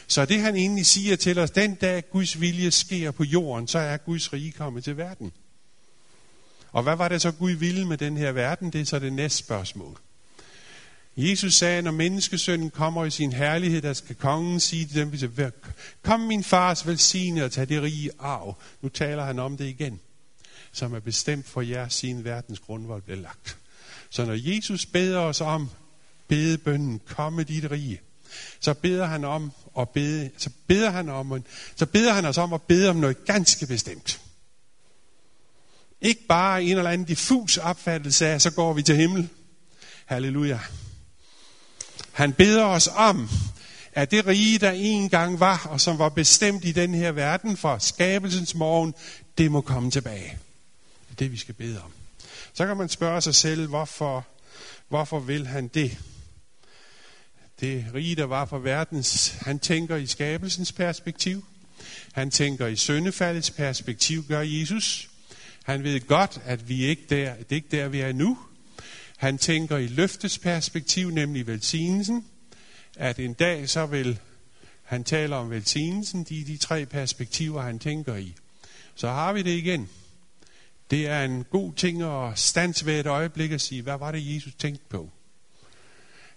[0.06, 3.78] Så det han egentlig siger til os, den dag Guds vilje sker på jorden, så
[3.78, 5.32] er Guds rige kommet til verden.
[6.72, 8.72] Og hvad var det så Gud ville med den her verden?
[8.72, 9.98] Det er så det næste spørgsmål.
[11.16, 14.96] Jesus sagde, når menneskesønnen kommer i sin herlighed, der skal kongen sige til
[15.36, 15.52] dem,
[16.02, 18.56] kom min fars velsigne og tag det rige arv.
[18.82, 20.00] Nu taler han om det igen,
[20.72, 23.58] som er bestemt for jer, siden verdens grundvold blev lagt.
[24.10, 25.70] Så når Jesus beder os om
[26.28, 28.00] bedebønnen, komme dit rige,
[28.60, 31.44] så beder han om at bede, så beder han om,
[31.76, 34.20] så beder han os om at bede om noget ganske bestemt.
[36.02, 39.28] Ikke bare en eller anden diffus opfattelse af, så går vi til himmel.
[40.06, 40.58] Halleluja.
[42.12, 43.28] Han beder os om,
[43.92, 47.80] at det rige, der engang var, og som var bestemt i den her verden fra
[47.80, 48.94] skabelsens morgen,
[49.38, 50.38] det må komme tilbage.
[51.08, 51.92] Det er det, vi skal bede om.
[52.54, 54.26] Så kan man spørge sig selv, hvorfor,
[54.88, 55.98] hvorfor vil han det?
[57.60, 61.44] Det rige, der var for verdens, han tænker i skabelsens perspektiv.
[62.12, 65.08] Han tænker i syndefaldets perspektiv, gør Jesus.
[65.62, 68.38] Han ved godt, at vi ikke der, det er ikke der, vi er nu.
[69.16, 72.26] Han tænker i løftets perspektiv, nemlig velsignelsen,
[72.96, 74.18] at en dag så vil
[74.82, 78.34] han tale om velsignelsen, de de tre perspektiver, han tænker i.
[78.94, 79.88] Så har vi det igen.
[80.90, 84.34] Det er en god ting at stands ved et øjeblik og sige, hvad var det,
[84.34, 85.10] Jesus tænkte på?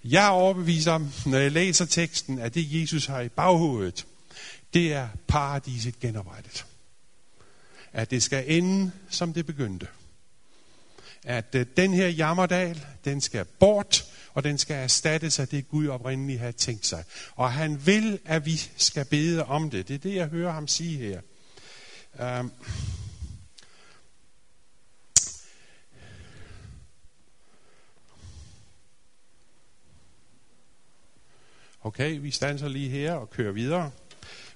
[0.03, 4.05] Jeg er overbevist om, når jeg læser teksten, at det, Jesus har i baghovedet,
[4.73, 6.65] det er paradiset genoprettet.
[7.95, 9.87] At det skal ende, som det begyndte.
[11.23, 15.87] At øh, den her jammerdal, den skal bort, og den skal erstattes af det, Gud
[15.87, 17.03] oprindeligt har tænkt sig.
[17.35, 19.87] Og han vil, at vi skal bede om det.
[19.87, 21.21] Det er det, jeg hører ham sige her.
[22.39, 22.51] Um,
[31.83, 33.91] Okay, vi standser lige her og kører videre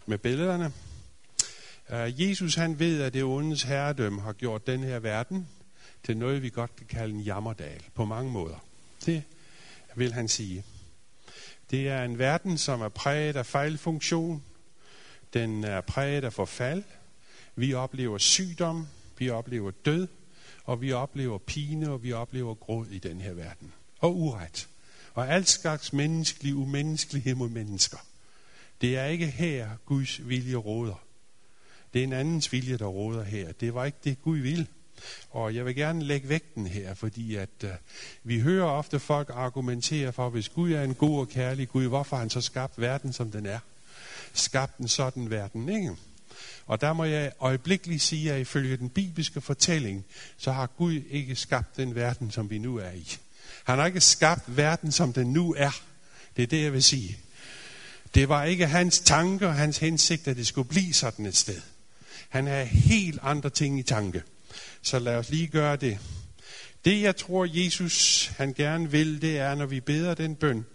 [0.06, 0.74] med billederne.
[1.92, 5.48] Øh, Jesus han ved, at det ondes herredømme har gjort den her verden
[6.04, 8.66] til noget, vi godt kan kalde en jammerdal på mange måder.
[9.06, 9.24] Det
[9.96, 10.64] vil han sige.
[11.72, 14.44] Det er en verden, som er præget af fejlfunktion.
[15.34, 16.84] Den er præget af forfald.
[17.56, 20.08] Vi oplever sygdom, vi oplever død,
[20.64, 23.74] og vi oplever pine, og vi oplever gråd i den her verden.
[24.00, 24.68] Og uret.
[25.14, 27.98] Og alt slags menneskelig umenneskelighed mod mennesker.
[28.82, 31.09] Det er ikke her, Guds vilje råder.
[31.94, 33.52] Det er en andens vilje, der råder her.
[33.52, 34.68] Det var ikke det, Gud ville.
[35.30, 37.70] Og jeg vil gerne lægge vægten her, fordi at øh,
[38.24, 42.16] vi hører ofte folk argumentere for, hvis Gud er en god og kærlig Gud, hvorfor
[42.16, 43.60] har han så skabt verden, som den er?
[44.34, 45.96] Skabt en sådan verden, ikke?
[46.66, 50.06] Og der må jeg øjeblikkeligt sige, at ifølge den bibelske fortælling,
[50.38, 53.18] så har Gud ikke skabt den verden, som vi nu er i.
[53.64, 55.82] Han har ikke skabt verden, som den nu er.
[56.38, 57.18] Det er det, jeg vil sige.
[58.16, 61.62] Det var ikke hans tanke og hans hensigt, at det skulle blive sådan et sted.
[62.30, 64.24] Han har helt andre ting i tanke.
[64.82, 66.00] Så lad os lige gøre det.
[66.86, 70.66] Det, jeg tror, Jesus han gerne vil, det er, når vi beder den bøn,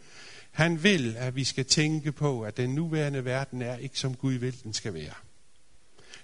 [0.51, 4.35] han vil, at vi skal tænke på, at den nuværende verden er ikke som Gud
[4.35, 5.15] vil, den skal være.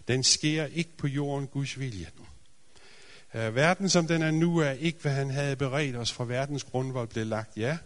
[0.09, 2.07] Den sker ikke på jorden Guds vilje.
[3.35, 6.65] Øh, verden, som den er nu, er ikke, hvad han havde beredt os fra verdens
[6.65, 7.57] grundvold blev lagt.
[7.57, 7.79] Ja,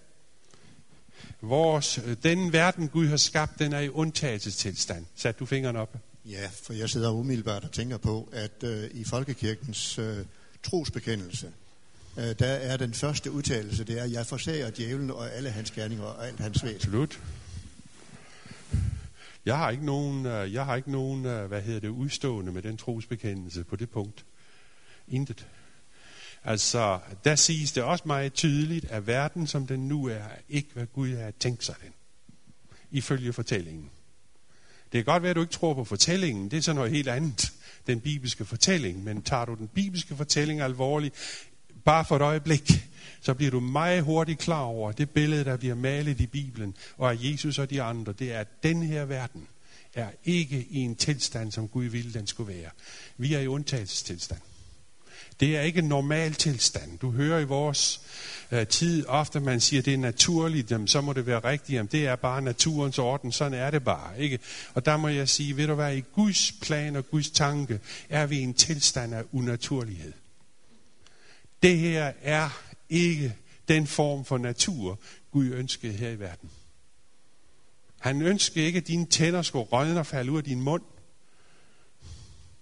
[1.41, 5.07] Vores, øh, den verden, Gud har skabt, den er i undtagelsestilstand.
[5.17, 5.97] Sat du fingeren op?
[6.25, 10.19] Ja, for jeg sidder umiddelbart og tænker på, at øh, i Folkekirkens øh,
[10.63, 11.53] trosbekendelse,
[12.19, 16.05] øh, der er den første udtalelse, det er, jeg forsager djævlen og alle hans gerninger
[16.05, 16.77] og alt hans væsen.
[16.77, 17.21] Absolut.
[19.45, 22.63] Jeg har ikke nogen, øh, jeg har ikke nogen øh, hvad hedder det, udstående med
[22.63, 24.25] den trosbekendelse på det punkt.
[25.09, 25.47] Intet.
[26.45, 30.87] Altså, der siges det også meget tydeligt, at verden, som den nu er ikke hvad
[30.87, 31.93] Gud har tænkt sig den.
[32.91, 33.91] Ifølge fortællingen.
[34.95, 36.51] Det kan godt være, at du ikke tror på fortællingen.
[36.51, 37.53] Det er så noget helt andet,
[37.87, 39.05] den bibelske fortælling.
[39.05, 41.15] Men tager du den bibelske fortælling alvorligt,
[41.85, 42.89] bare for et øjeblik,
[43.21, 47.11] så bliver du meget hurtigt klar over, det billede, der bliver malet i Bibelen, og
[47.11, 49.47] af Jesus og de andre, det er, at den her verden
[49.95, 52.71] er ikke i en tilstand, som Gud ville, den skulle være.
[53.17, 54.41] Vi er i undtagelsestilstand.
[55.41, 56.99] Det er ikke en normal tilstand.
[56.99, 58.01] Du hører i vores
[58.53, 61.77] øh, tid ofte, man siger, at det er naturligt, jamen, så må det være rigtigt,
[61.77, 64.21] jamen, det er bare naturens orden, sådan er det bare.
[64.21, 64.39] Ikke?
[64.75, 68.27] Og der må jeg sige, ved du hvad, i Guds plan og Guds tanke, er
[68.27, 70.13] vi i en tilstand af unaturlighed.
[71.63, 73.37] Det her er ikke
[73.69, 74.99] den form for natur,
[75.31, 76.51] Gud ønskede her i verden.
[78.01, 80.83] Han ønskede ikke, at dine tænder skulle rødne og falde ud af din mund.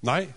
[0.02, 0.28] Nej,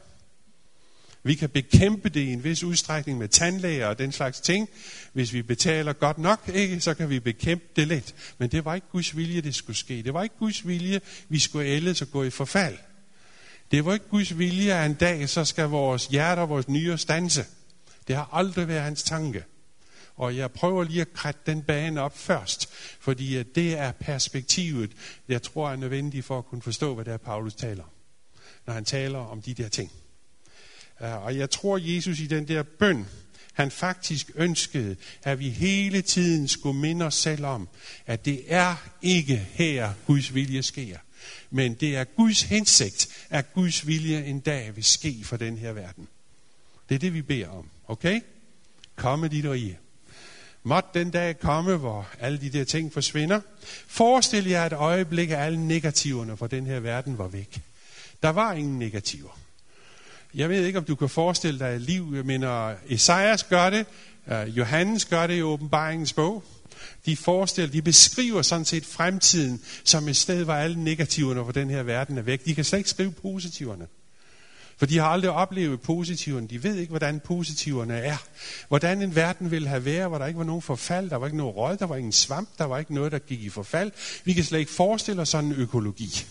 [1.26, 4.70] vi kan bekæmpe det i en vis udstrækning med tandlæger og den slags ting.
[5.14, 8.16] Hvis vi betaler godt nok, ikke, så kan vi bekæmpe det let.
[8.38, 10.02] Men det var ikke Guds vilje, det skulle ske.
[10.02, 12.78] Det var ikke Guds vilje, vi skulle ældes og gå i forfald.
[13.72, 17.46] Det var ikke Guds vilje, at en dag så skal vores hjerter, vores nyere stanse.
[18.08, 19.44] Det har aldrig været hans tanke.
[20.16, 24.92] Og jeg prøver lige at krætte den bane op først, fordi det er perspektivet,
[25.28, 27.84] jeg tror er nødvendigt for at kunne forstå, hvad det er, Paulus taler.
[28.66, 29.92] Når han taler om de der ting.
[31.00, 33.06] Og jeg tror, Jesus i den der bøn,
[33.54, 37.68] han faktisk ønskede, at vi hele tiden skulle minde os selv om,
[38.06, 40.98] at det er ikke her, Guds vilje sker.
[41.50, 45.72] Men det er Guds hensigt, at Guds vilje en dag vil ske for den her
[45.72, 46.08] verden.
[46.90, 47.70] Det er det, vi beder om.
[47.88, 48.22] Okay?
[48.96, 49.80] Komme dit rige.
[50.64, 53.42] Måtte den dag komme, hvor alle de der ting forsvinder.
[53.88, 57.62] Forestil jer et øjeblik, at alle negativerne fra den her verden var væk.
[58.24, 59.40] Der var ingen negativer.
[60.36, 62.14] Jeg ved ikke, om du kan forestille dig et liv.
[62.16, 63.86] Jeg mener, Esajas gør det,
[64.32, 66.44] øh, Johannes gør det i åbenbaringens bog.
[67.06, 71.70] De forestiller, de beskriver sådan set fremtiden som et sted, hvor alle negativerne for den
[71.70, 72.46] her verden er væk.
[72.46, 73.88] De kan slet ikke skrive positiverne.
[74.78, 76.48] For de har aldrig oplevet positiverne.
[76.48, 78.18] De ved ikke, hvordan positiverne er.
[78.68, 81.38] Hvordan en verden ville have været, hvor der ikke var nogen forfald, der var ikke
[81.38, 83.92] noget råd, der var ingen svamp, der var ikke noget, der gik i forfald.
[84.24, 86.26] Vi kan slet ikke forestille os sådan en økologi.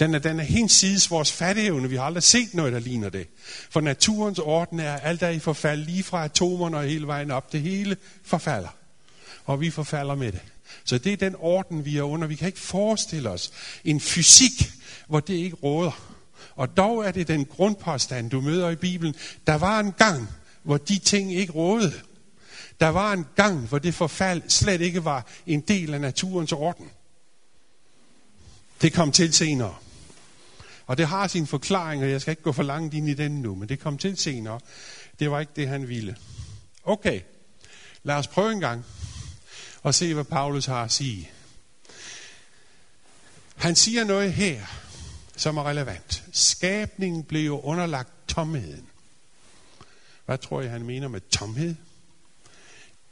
[0.00, 1.88] Den er, den er hinsides vores fatteevne.
[1.88, 3.28] Vi har aldrig set noget, der ligner det.
[3.70, 7.52] For naturens orden er alt er i forfald, lige fra atomerne og hele vejen op.
[7.52, 8.76] Det hele forfalder.
[9.44, 10.40] Og vi forfalder med det.
[10.84, 12.26] Så det er den orden, vi er under.
[12.26, 13.52] Vi kan ikke forestille os
[13.84, 14.72] en fysik,
[15.08, 16.16] hvor det ikke råder.
[16.56, 19.14] Og dog er det den grundpåstand, du møder i Bibelen.
[19.46, 20.28] Der var en gang,
[20.62, 22.00] hvor de ting ikke rådede.
[22.80, 26.90] Der var en gang, hvor det forfald slet ikke var en del af naturens orden.
[28.82, 29.74] Det kom til senere.
[30.86, 33.42] Og det har sin forklaring, og jeg skal ikke gå for langt ind i den
[33.42, 34.60] nu, men det kom til senere.
[35.18, 36.16] Det var ikke det, han ville.
[36.84, 37.20] Okay,
[38.02, 38.84] lad os prøve en gang
[39.82, 41.30] og se, hvad Paulus har at sige.
[43.56, 44.66] Han siger noget her,
[45.36, 46.24] som er relevant.
[46.32, 48.86] Skabningen blev jo underlagt tomheden.
[50.26, 51.74] Hvad tror jeg, han mener med tomhed?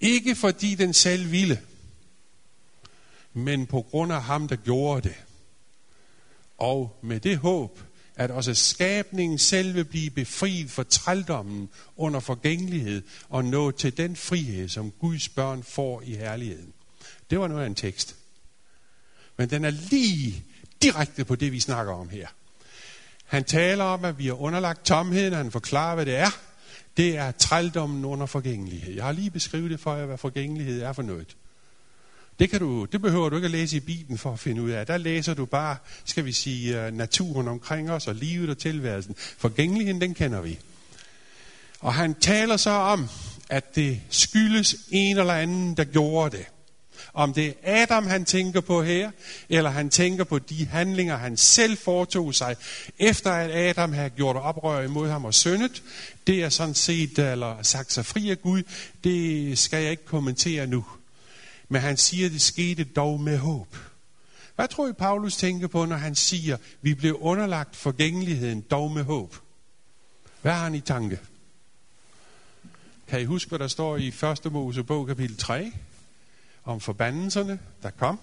[0.00, 1.60] Ikke fordi den selv ville,
[3.32, 5.16] men på grund af ham, der gjorde det.
[6.58, 7.80] Og med det håb,
[8.16, 14.16] at også skabningen selv vil blive befriet for trældommen under forgængelighed og nå til den
[14.16, 16.72] frihed, som Guds børn får i herligheden.
[17.30, 18.16] Det var noget af en tekst.
[19.36, 20.44] Men den er lige
[20.82, 22.28] direkte på det, vi snakker om her.
[23.24, 26.30] Han taler om, at vi er underlagt tomheden, han forklarer, hvad det er.
[26.96, 28.94] Det er trældommen under forgængelighed.
[28.94, 31.36] Jeg har lige beskrevet det for jer, hvad forgængelighed er for noget.
[32.38, 34.70] Det, kan du, det behøver du ikke at læse i Bibelen for at finde ud
[34.70, 34.86] af.
[34.86, 39.14] Der læser du bare, skal vi sige, øh, naturen omkring os og livet og tilværelsen.
[39.18, 40.58] Forgængeligheden, den kender vi.
[41.80, 43.08] Og han taler så om,
[43.48, 46.46] at det skyldes en eller anden, der gjorde det.
[47.14, 49.10] Om det er Adam, han tænker på her,
[49.48, 52.56] eller han tænker på de handlinger, han selv foretog sig,
[52.98, 55.82] efter at Adam havde gjort oprør imod ham og syndet,
[56.26, 58.62] det er sådan set, eller sagt sig fri af Gud,
[59.04, 60.84] det skal jeg ikke kommentere nu.
[61.68, 63.76] Men han siger, det skete dog med håb.
[64.54, 69.04] Hvad tror I, Paulus tænker på, når han siger, vi blev underlagt forgængeligheden dog med
[69.04, 69.36] håb?
[70.42, 71.18] Hvad har han i tanke?
[73.08, 74.52] Kan I huske, hvad der står i 1.
[74.52, 75.72] Mosebog kapitel 3?
[76.64, 78.20] Om forbandelserne, der kom.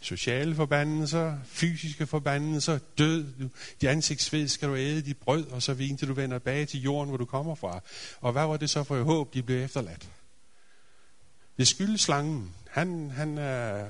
[0.00, 3.26] Sociale forbandelser, fysiske forbandelser, død.
[3.80, 6.82] De ansigtsved skal du æde, de brød, og så vin, til du vender tilbage til
[6.82, 7.80] jorden, hvor du kommer fra.
[8.20, 10.08] Og hvad var det så for et håb, de blev efterladt?
[11.60, 12.54] Det skyldes slangen.
[12.70, 13.86] Han, han er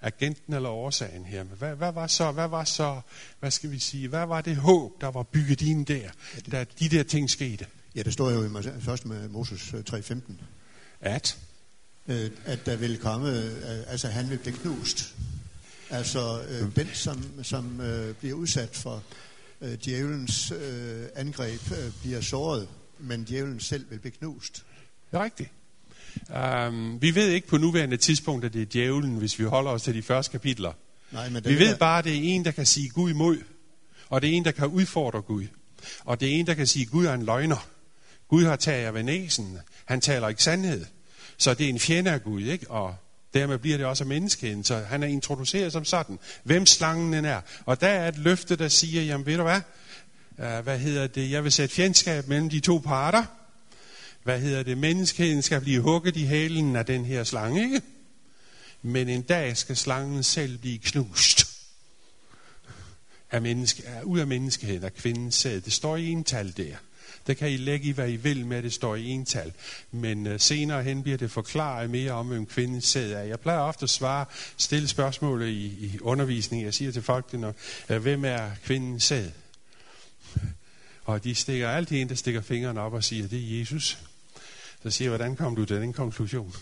[0.00, 1.44] agenten eller årsagen her.
[1.44, 3.00] Men hvad, hvad, var så, hvad var så,
[3.40, 6.10] hvad skal vi sige, hvad var det håb, der var bygget ind der,
[6.52, 7.66] da de der ting skete?
[7.94, 10.32] Ja, det står jo i først med Moses 3.15.
[11.00, 11.38] At?
[12.08, 15.14] Øh, at der vil komme, øh, altså han vil blive knust.
[15.90, 17.80] Altså øh, den, som, som
[18.18, 19.02] bliver udsat for
[19.84, 20.52] djævelens
[21.14, 21.60] angreb,
[22.00, 24.64] bliver såret, men djævelen selv vil blive knust.
[25.10, 25.50] Det er rigtigt.
[26.68, 29.82] Um, vi ved ikke på nuværende tidspunkt, at det er djævlen, hvis vi holder os
[29.82, 30.72] til de første kapitler.
[31.10, 31.76] Nej, men vi ved der...
[31.76, 33.38] bare, at det er en, der kan sige Gud imod.
[34.08, 35.44] Og det er en, der kan udfordre Gud.
[36.04, 37.66] Og det er en, der kan sige, Gud er en løgner.
[38.28, 39.58] Gud har taget af ved næsen.
[39.84, 40.84] Han taler ikke sandhed.
[41.36, 42.70] Så det er en fjende af Gud, ikke?
[42.70, 42.94] Og
[43.34, 44.64] dermed bliver det også menneskeheden.
[44.64, 46.18] Så han er introduceret som sådan.
[46.42, 47.40] Hvem slangen er.
[47.66, 49.60] Og der er et løfte, der siger, jamen ved du hvad?
[50.38, 51.30] Uh, hvad hedder det?
[51.30, 53.24] Jeg vil sætte fjendskab mellem de to parter
[54.24, 57.82] hvad hedder det, menneskeheden skal blive hugget i halen af den her slange, ikke?
[58.82, 61.46] Men en dag skal slangen selv blive knust.
[63.30, 65.60] Af menneske, af, ud af menneskeheden, af kvindens sæd.
[65.60, 66.76] Det står i ental der.
[67.26, 69.52] Der kan I lægge i, hvad I vil med, at det står i ental.
[69.90, 73.22] Men uh, senere hen bliver det forklaret mere om, hvem kvindens sæd er.
[73.22, 74.24] Jeg plejer ofte at svare,
[74.56, 76.64] stille spørgsmål i, i undervisning.
[76.64, 79.30] Jeg siger til folk, når, uh, øh, hvem er kvindens sæd?
[81.04, 83.98] Og de stikker altid en, der stikker fingrene op og siger, det er Jesus.
[84.84, 86.54] Så siger jeg, hvordan kom du til den konklusion?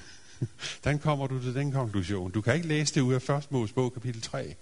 [0.82, 2.30] hvordan kommer du til den konklusion?
[2.30, 3.50] Du kan ikke læse det ud af 1.
[3.50, 4.54] Mosebog kapitel 3.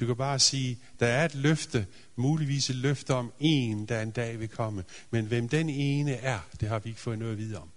[0.00, 4.10] Du kan bare sige, der er et løfte, muligvis et løfte om en, der en
[4.10, 4.84] dag vil komme.
[5.10, 7.68] Men hvem den ene er, det har vi ikke fået noget at vide om.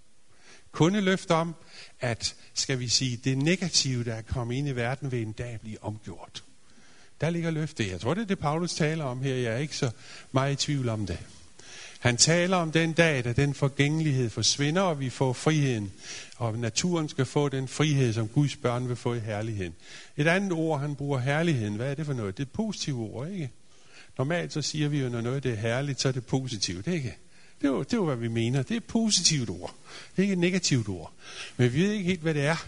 [0.72, 1.54] Kun et løfte om,
[2.00, 5.58] at, skal vi sige, det negative, der er kommet ind i verden, vil en dag
[5.60, 6.44] blive omgjort.
[7.20, 7.90] Der ligger løfte.
[7.90, 9.34] Jeg tror, det er det, Paulus taler om her.
[9.34, 9.90] Jeg er ikke så
[10.32, 11.18] meget i tvivl om det.
[12.00, 15.92] Han taler om den dag, da den forgængelighed forsvinder, og vi får friheden.
[16.36, 19.74] Og naturen skal få den frihed, som Guds børn vil få i herligheden.
[20.16, 21.74] Et andet ord, han bruger herligheden.
[21.74, 22.36] Hvad er det for noget?
[22.36, 23.50] Det er et positivt ord, ikke?
[24.18, 27.16] Normalt så siger vi jo, når noget det er herligt, så er det positivt, ikke?
[27.60, 28.62] Det er, jo, det er jo, hvad vi mener.
[28.62, 29.74] Det er et positivt ord.
[30.10, 31.12] Det er ikke et negativt ord.
[31.56, 32.66] Men vi ved ikke helt, hvad det er.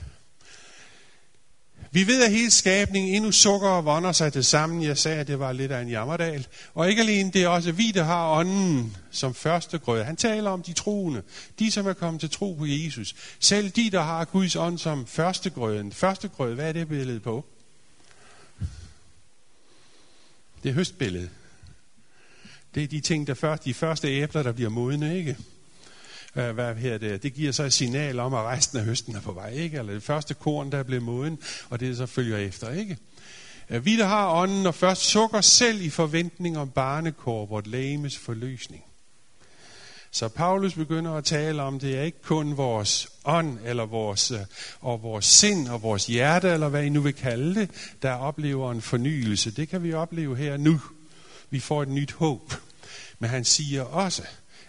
[1.90, 4.82] Vi ved, at hele skabningen endnu sukker og vonder sig til sammen.
[4.82, 6.46] Jeg sagde, at det var lidt af en jammerdal.
[6.74, 10.02] Og ikke alene, det er også vi, der har ånden som første grød.
[10.02, 11.22] Han taler om de troende.
[11.58, 13.14] De, som er kommet til tro på Jesus.
[13.40, 15.92] Selv de, der har Guds ånd som første grøden.
[15.92, 17.44] Første grød, hvad er det billede på?
[20.62, 21.30] Det er høstbilledet.
[22.74, 25.36] Det er de ting, der først, de første æbler, der bliver modne, ikke?
[26.38, 29.20] Øh, hvad her det, det giver så et signal om, at resten af høsten er
[29.20, 29.78] på vej, ikke?
[29.78, 31.38] Eller det første korn, der er blevet moden,
[31.70, 32.96] og det så følger efter, ikke?
[33.70, 38.18] Øh, vi, der har ånden, og først sukker selv i forventning om barnekår, vort lægemes
[38.18, 38.84] forløsning.
[40.10, 44.38] Så Paulus begynder at tale om, det er ikke kun vores ånd, eller vores, øh,
[44.80, 47.70] og vores sind, og vores hjerte, eller hvad I nu vil kalde det,
[48.02, 49.50] der oplever en fornyelse.
[49.50, 50.80] Det kan vi opleve her nu.
[51.50, 52.52] Vi får et nyt håb.
[53.18, 54.22] Men han siger også,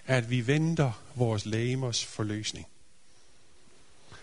[0.09, 2.67] at vi venter vores lægemers forløsning.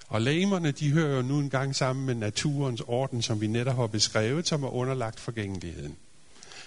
[0.09, 3.87] Og lægemerne, de hører jo nu engang sammen med naturens orden, som vi netop har
[3.87, 5.97] beskrevet, som er underlagt forgængeligheden.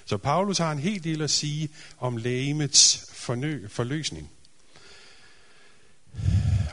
[0.06, 4.32] Så Paulus har en hel del at sige om lægemets fornø- forløsning.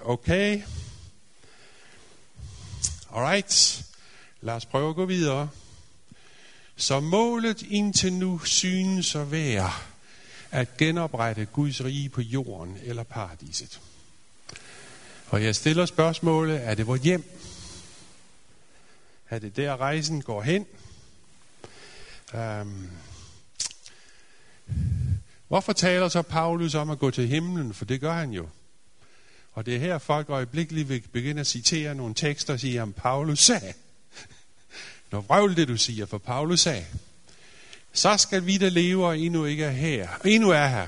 [0.03, 0.63] Okay.
[3.15, 3.85] Alright.
[4.41, 5.49] Lad os prøve at gå videre.
[6.77, 9.71] Så målet indtil nu synes at være
[10.51, 13.81] at genoprette Guds rige på jorden eller paradiset.
[15.29, 17.25] Og jeg stiller spørgsmålet, er det vores hjem?
[19.31, 20.67] Er det der rejsen går hen?
[22.35, 22.91] Um,
[25.49, 27.75] hvorfor taler så Paulus om at gå til himlen?
[27.75, 28.49] For det gør han jo.
[29.53, 32.95] Og det er her, folk øjeblikkeligt vil begynde at citere nogle tekster og sige, at
[32.95, 33.73] Paulus sagde.
[35.11, 36.87] Når vrøvl det, du siger, for Paulus sagde.
[37.97, 40.87] Så skal vi, der lever og endnu ikke er her, endnu er her.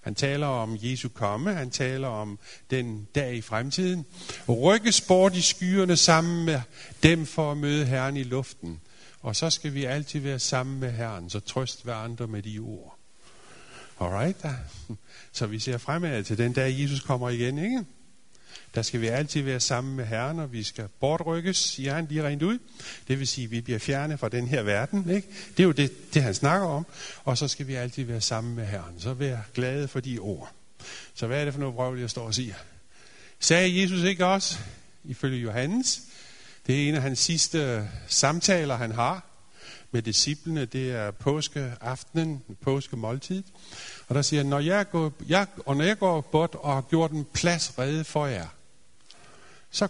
[0.00, 2.38] Han taler om Jesu komme, han taler om
[2.70, 4.06] den dag i fremtiden.
[4.48, 6.60] Rykkes bort i skyerne sammen med
[7.02, 8.80] dem for at møde Herren i luften.
[9.20, 12.58] Og så skal vi altid være sammen med Herren, så trøst hver andre med de
[12.58, 12.98] ord.
[14.00, 14.54] Alright da.
[15.32, 17.84] Så vi ser fremad til den dag, Jesus kommer igen, ikke?
[18.74, 22.26] Der skal vi altid være sammen med Herren, og vi skal bortrykkes, siger han lige
[22.26, 22.58] rent ud.
[23.08, 25.10] Det vil sige, at vi bliver fjernet fra den her verden.
[25.10, 25.28] Ikke?
[25.56, 26.86] Det er jo det, det, han snakker om.
[27.24, 29.00] Og så skal vi altid være sammen med Herren.
[29.00, 30.52] Så vær glade for de ord.
[31.14, 32.54] Så hvad er det for noget vrøvl, jeg står og siger?
[33.40, 34.58] Sagde Jesus ikke også,
[35.04, 36.02] ifølge Johannes?
[36.66, 39.26] Det er en af hans sidste samtaler, han har
[39.90, 40.64] med disciplene.
[40.64, 43.42] Det er påskeaftenen, påskemåltid.
[44.10, 46.80] Og der siger han, når jeg går, jeg, og når jeg går bort og har
[46.80, 48.48] gjort en plads redde for jer,
[49.70, 49.88] så,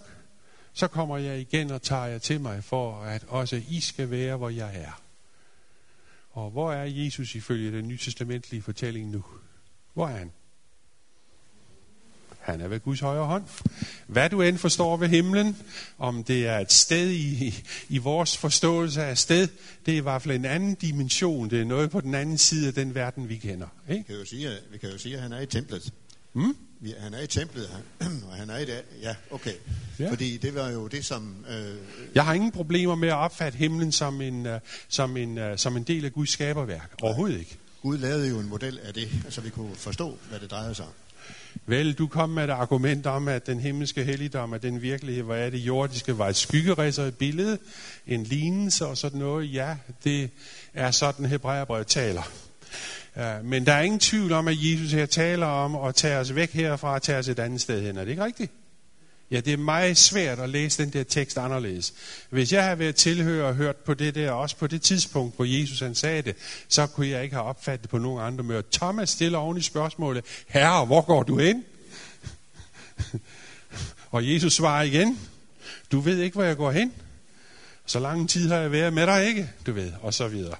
[0.72, 4.36] så kommer jeg igen og tager jer til mig, for at også I skal være,
[4.36, 5.02] hvor jeg er.
[6.32, 9.24] Og hvor er Jesus ifølge den nye testamentlige fortælling nu?
[9.94, 10.32] Hvor er han?
[12.40, 13.44] Han er ved Guds højre hånd.
[14.06, 15.56] Hvad du end forstår ved himlen,
[15.98, 19.48] om det er et sted i, i vores forståelse af sted,
[19.86, 21.50] det er i hvert fald en anden dimension.
[21.50, 23.66] Det er noget på den anden side af den verden, vi kender.
[23.88, 24.04] Ikke?
[24.08, 25.92] Vi, kan jo sige, vi kan jo sige, at han er i templet.
[26.32, 26.56] Hmm?
[26.80, 27.68] Vi, han er i templet,
[28.00, 28.82] han, og han er i det.
[29.02, 29.52] Ja, okay.
[29.98, 30.10] Ja.
[30.10, 31.44] Fordi det var jo det, som...
[31.50, 31.74] Øh,
[32.14, 34.52] Jeg har ingen problemer med at opfatte himlen som en, uh,
[34.88, 36.94] som en, uh, som en del af Guds skaberværk.
[37.02, 37.58] Overhovedet ikke.
[37.82, 40.84] Gud lavede jo en model af det, så vi kunne forstå, hvad det drejede sig
[40.84, 40.92] om.
[41.66, 45.34] Vel, du kom med et argument om, at den himmelske helligdom, er den virkelighed, hvor
[45.34, 47.58] er det jordiske, var et skyggeræser i billede,
[48.06, 49.54] en lignelse og sådan noget.
[49.54, 50.30] Ja, det
[50.74, 52.22] er sådan Hebræerbrevet taler.
[53.42, 56.52] Men der er ingen tvivl om, at Jesus her taler om at tage os væk
[56.52, 57.96] herfra og tage os et andet sted hen.
[57.96, 58.52] Er det ikke rigtigt?
[59.30, 61.94] Ja, det er meget svært at læse den der tekst anderledes.
[62.30, 65.44] Hvis jeg havde været tilhører og hørt på det der, også på det tidspunkt, hvor
[65.44, 66.36] Jesus han sagde det,
[66.68, 68.62] så kunne jeg ikke have opfattet det på nogen andre måde.
[68.72, 71.64] Thomas stiller oven i spørgsmålet, Herre, hvor går du hen?
[74.10, 75.20] og Jesus svarer igen,
[75.92, 76.92] du ved ikke, hvor jeg går hen.
[77.86, 79.50] Så lang tid har jeg været med dig, ikke?
[79.66, 80.56] Du ved, og så videre.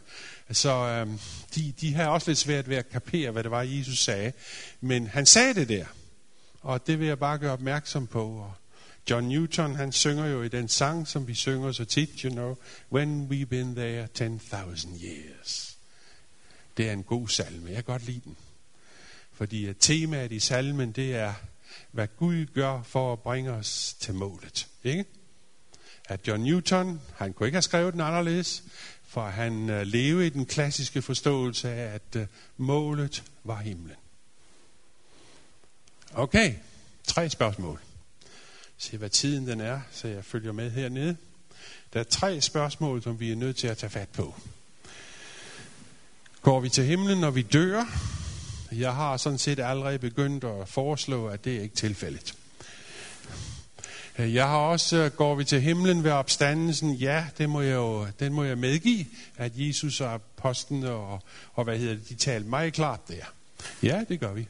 [0.53, 1.19] Så øhm,
[1.55, 4.33] de, de har også lidt svært ved at kapere, hvad det var, Jesus sagde.
[4.81, 5.85] Men han sagde det der.
[6.63, 8.25] Og det vil jeg bare gøre opmærksom på.
[8.25, 8.53] Og
[9.11, 12.57] John Newton, han synger jo i den sang, som vi synger så tit, you know,
[12.93, 15.77] When we've been there 10,000 years.
[16.77, 18.37] Det er en god salme, jeg kan godt lide den.
[19.33, 21.35] Fordi at temaet i salmen, det er,
[21.93, 24.69] hvad Gud gør for at bringe os til målet.
[24.85, 25.05] Ikke?
[26.09, 28.63] At John Newton, han kunne ikke have skrevet den anderledes,
[29.05, 33.97] for han øh, levede i den klassiske forståelse af, at øh, målet var himlen.
[36.15, 36.55] Okay,
[37.07, 37.81] tre spørgsmål.
[38.83, 41.17] Se hvad tiden den er, så jeg følger med hernede.
[41.93, 44.35] Der er tre spørgsmål, som vi er nødt til at tage fat på.
[46.43, 47.85] Går vi til himlen, når vi dør?
[48.73, 52.35] Jeg har sådan set allerede begyndt at foreslå, at det er ikke tilfældet.
[54.19, 56.95] Jeg har også, øh, går vi til himlen ved opstandelsen?
[56.95, 59.07] Ja, det må jeg jo, den må jeg medgive,
[59.37, 61.23] at Jesus og apostlen og,
[61.55, 63.25] og hvad hedder det, de talte meget klart der.
[63.83, 64.41] Ja, det gør vi.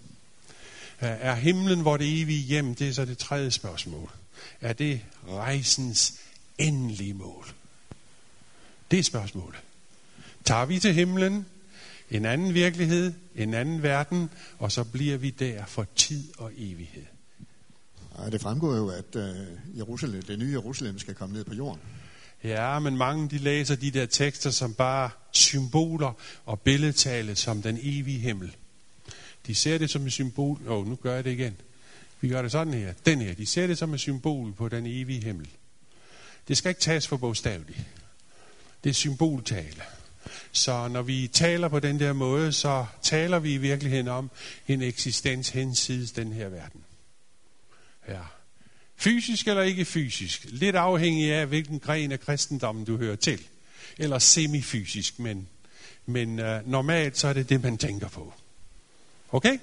[1.03, 2.75] Øh, er himlen hvor det evige hjem?
[2.75, 4.11] Det er så det tredje spørgsmål.
[4.61, 6.15] Er det rejsens
[6.59, 7.47] endelige mål?
[8.91, 9.61] Det er spørgsmålet.
[10.45, 11.47] Tager vi til himlen,
[12.11, 17.05] en anden virkelighed, en anden verden, og så bliver vi der for tid og evighed.
[18.19, 21.81] Ja, det fremgår jo, at uh, Jerusalem, det nye Jerusalem skal komme ned på jorden.
[22.45, 26.13] Ja, men mange de læser de der tekster som bare symboler
[26.45, 28.57] og billedtale som den evige himmel.
[29.47, 30.61] De ser det som et symbol.
[30.67, 31.57] Åh, oh, nu gør jeg det igen.
[32.21, 32.93] Vi gør det sådan her.
[33.07, 33.35] Den her.
[33.35, 35.49] De ser det som et symbol på den evige himmel.
[36.49, 37.79] Det skal ikke tages for bogstaveligt.
[38.85, 39.83] Det er symboltale.
[40.53, 44.31] Så når vi taler på den der måde, så taler vi i virkeligheden om
[44.69, 46.85] en eksistens hensides den her verden.
[48.09, 48.21] Ja.
[48.97, 50.47] Fysisk eller ikke fysisk.
[50.49, 53.47] Lidt afhængig af, hvilken gren af kristendommen du hører til.
[53.99, 55.49] Eller semifysisk, men,
[56.07, 58.35] men uh, normalt så er det det, man tænker på.
[59.29, 59.59] Okay?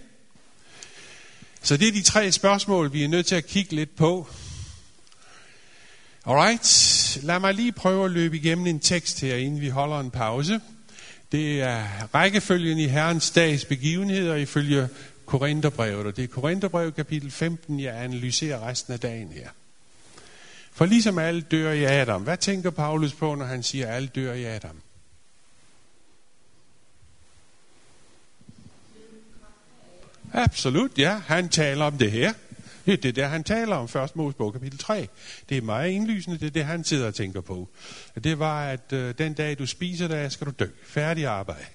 [1.67, 4.27] Så det er de tre spørgsmål, vi er nødt til at kigge lidt på.
[6.25, 10.11] Alright, lad mig lige prøve at løbe igennem en tekst her, inden vi holder en
[10.11, 10.61] pause.
[11.31, 11.83] Det er
[12.15, 14.89] rækkefølgen i Herrens dags begivenheder ifølge
[15.25, 19.49] Korintherbrevet, og det er Korintherbrevet kapitel 15, jeg analyserer resten af dagen her.
[20.71, 24.07] For ligesom alle dør i Adam, hvad tænker Paulus på, når han siger, at alle
[24.07, 24.81] dør i Adam?
[30.33, 31.21] Absolut, ja.
[31.27, 32.33] Han taler om det her.
[32.85, 35.07] Det er det der, han taler om, først Mosebog kapitel 3.
[35.49, 37.69] Det er meget indlysende, det er det, han sidder og tænker på.
[38.23, 40.65] Det var, at øh, den dag, du spiser der, skal du dø.
[40.85, 41.65] Færdig arbejde.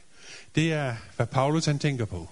[0.54, 2.28] Det er, hvad Paulus han tænker på.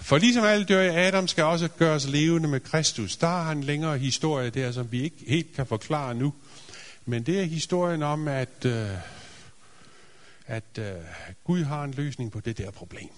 [0.00, 3.16] For ligesom alle dør i Adam, skal også gøres levende med Kristus.
[3.16, 6.34] Der har han længere historie der, som vi ikke helt kan forklare nu.
[7.04, 8.88] Men det er historien om, at, øh,
[10.46, 10.92] at øh,
[11.44, 13.08] Gud har en løsning på det der problem.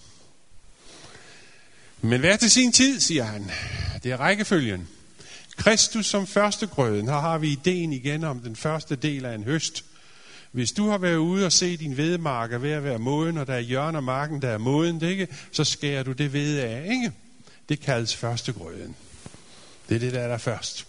[2.05, 3.51] Men hver til sin tid, siger han.
[4.03, 4.87] Det er rækkefølgen.
[5.57, 7.07] Kristus som første grøden.
[7.07, 9.85] Her har vi ideen igen om den første del af en høst.
[10.51, 13.53] Hvis du har været ude og se din vedmarker ved at være moden, og der
[13.53, 15.27] er hjørner af marken, der er moden, det ikke?
[15.51, 16.87] så skærer du det ved af.
[16.91, 17.11] Ikke?
[17.69, 18.95] Det kaldes første grøden.
[19.89, 20.87] Det er det, der er der først.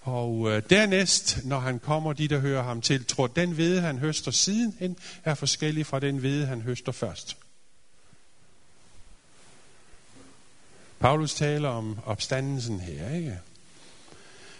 [0.00, 3.98] Og øh, dernæst, når han kommer, de der hører ham til, tror den hvede, han
[3.98, 7.36] høster sidenhen, er forskellig fra den hvede, han høster først.
[11.00, 13.38] Paulus taler om opstandelsen her, ikke?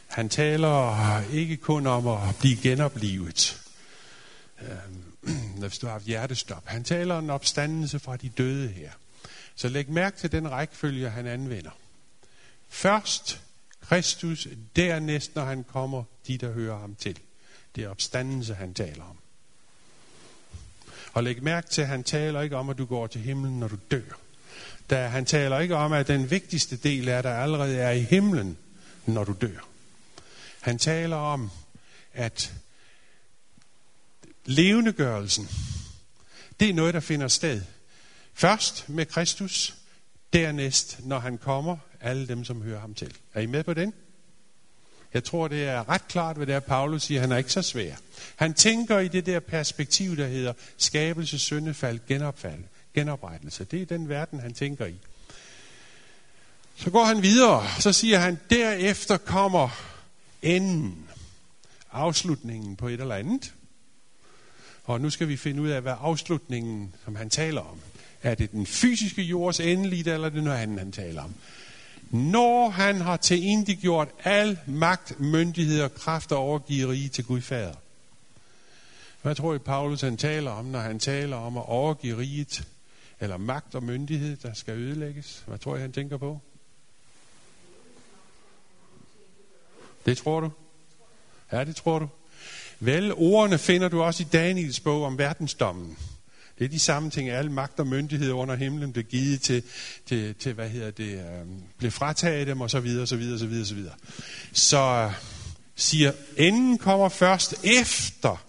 [0.07, 3.63] Han taler ikke kun om at blive genoplivet,
[4.63, 6.67] øh, hvis du har haft hjertestop.
[6.67, 8.91] Han taler om opstandelse fra de døde her.
[9.55, 11.71] Så læg mærke til den rækkefølge, han anvender.
[12.69, 13.41] Først
[13.81, 17.19] Kristus, dernæst når han kommer, de der hører ham til.
[17.77, 19.19] Det er opstandelse, han taler om.
[21.13, 23.69] Og læg mærke til, at han taler ikke om, at du går til himlen, når
[23.69, 24.19] du dør
[24.91, 28.59] da han taler ikke om, at den vigtigste del er, der allerede er i himlen,
[29.07, 29.69] når du dør.
[30.61, 31.51] Han taler om,
[32.15, 32.53] at
[34.45, 35.49] levendegørelsen,
[36.61, 37.63] det er noget, der finder sted.
[38.35, 39.75] Først med Kristus,
[40.33, 43.15] dernæst, når han kommer, alle dem, som hører ham til.
[43.35, 43.95] Er I med på den?
[45.15, 47.21] Jeg tror, det er ret klart, hvad det er, Paulus siger.
[47.21, 47.95] Han er ikke så svær.
[48.37, 52.65] Han tænker i det der perspektiv, der hedder skabelse, syndefald, genopfald
[52.95, 53.65] genoprettelse.
[53.65, 54.95] Det er den verden, han tænker i.
[56.77, 59.69] Så går han videre, så siger han, derefter kommer
[60.43, 61.07] enden,
[61.93, 63.55] afslutningen på et eller andet.
[64.85, 67.79] Og nu skal vi finde ud af, hvad afslutningen, som han taler om.
[68.23, 71.35] Er det den fysiske jords endeligt, eller er det noget andet, han taler om?
[72.11, 77.75] Når han har tilindegjort al magt, myndighed og kraft og overgive til Gud Fader.
[79.23, 82.65] Hvad tror I, Paulus han taler om, når han taler om at overgive riget
[83.21, 85.45] eller magt og myndighed, der skal ødelægges?
[85.47, 86.41] Hvad tror jeg, han tænker på?
[90.07, 90.51] Det tror du?
[91.53, 92.09] Ja, det tror du.
[92.81, 95.97] Vel, ordene finder du også i Daniels bog om verdensdommen.
[96.59, 99.63] Det er de samme ting, alle magt og myndighed under himlen blev givet til,
[100.07, 101.47] til, til hvad hedder det, øh,
[101.79, 103.95] blev frataget dem, og så videre, så videre, så videre, så videre.
[104.53, 105.13] Så øh,
[105.75, 108.45] siger, enden kommer først efter,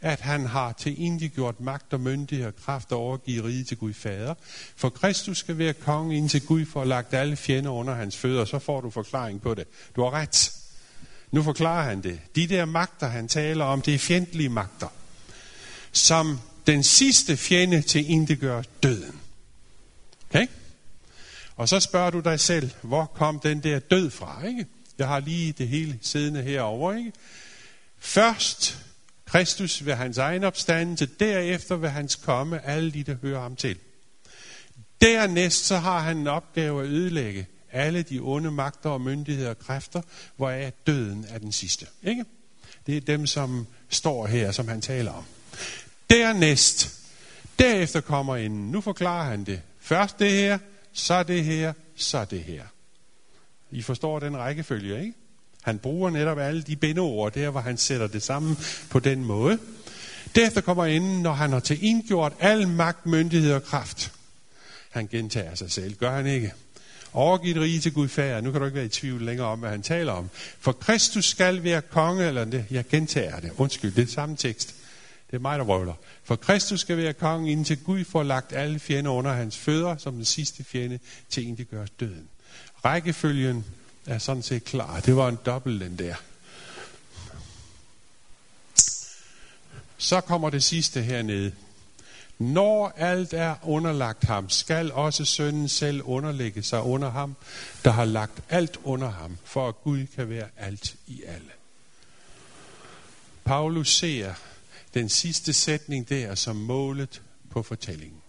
[0.00, 3.92] at han har til gjort magt og myndighed og kraft at overgive riget til Gud
[3.92, 4.34] Fader.
[4.76, 8.58] For Kristus skal være konge indtil Gud får lagt alle fjender under hans fødder, så
[8.58, 9.64] får du forklaring på det.
[9.96, 10.52] Du har ret.
[11.30, 12.20] Nu forklarer han det.
[12.36, 14.88] De der magter, han taler om, det er fjendtlige magter,
[15.92, 19.20] som den sidste fjende til gør døden.
[20.30, 20.46] Okay?
[21.56, 24.66] Og så spørger du dig selv, hvor kom den der død fra, ikke?
[24.98, 27.12] Jeg har lige det hele siddende herovre, ikke?
[27.98, 28.78] Først
[29.26, 33.78] Kristus ved hans egen opstandelse, derefter ved hans komme, alle de, der hører ham til.
[35.00, 39.58] Dernæst så har han en opgave at ødelægge alle de onde magter og myndigheder og
[39.58, 40.02] kræfter,
[40.36, 41.86] hvoraf døden er den sidste.
[42.02, 42.24] Ikke?
[42.86, 45.24] Det er dem, som står her, som han taler om.
[46.10, 47.00] Dernæst,
[47.58, 49.62] derefter kommer en, nu forklarer han det.
[49.80, 50.58] Først det her,
[50.92, 52.62] så det her, så det her.
[53.70, 55.14] I forstår den rækkefølge, ikke?
[55.66, 58.58] Han bruger netop alle de bindeord der, hvor han sætter det sammen
[58.90, 59.58] på den måde.
[60.34, 64.12] Derefter kommer inden, når han har til indgjort al magt, myndighed og kraft.
[64.90, 66.52] Han gentager sig selv, gør han ikke?
[67.12, 68.40] Overgivet rige til Gud fader.
[68.40, 70.30] Nu kan du ikke være i tvivl længere om, hvad han taler om.
[70.60, 73.50] For Kristus skal være konge, eller det, jeg gentager det.
[73.56, 74.74] Undskyld, det er samme tekst.
[75.30, 75.94] Det er mig, der røvler.
[76.24, 80.14] For Kristus skal være konge, indtil Gud får lagt alle fjender under hans fødder, som
[80.14, 80.98] den sidste fjende
[81.30, 82.28] til en, gør døden.
[82.84, 83.64] Rækkefølgen
[84.06, 85.00] er sådan set klar.
[85.00, 86.14] Det var en dobbelt den der.
[89.98, 91.52] Så kommer det sidste hernede.
[92.38, 97.36] Når alt er underlagt ham, skal også sønnen selv underlægge sig under ham,
[97.84, 101.50] der har lagt alt under ham, for at Gud kan være alt i alle.
[103.44, 104.34] Paulus ser
[104.94, 108.22] den sidste sætning der som målet på fortællingen.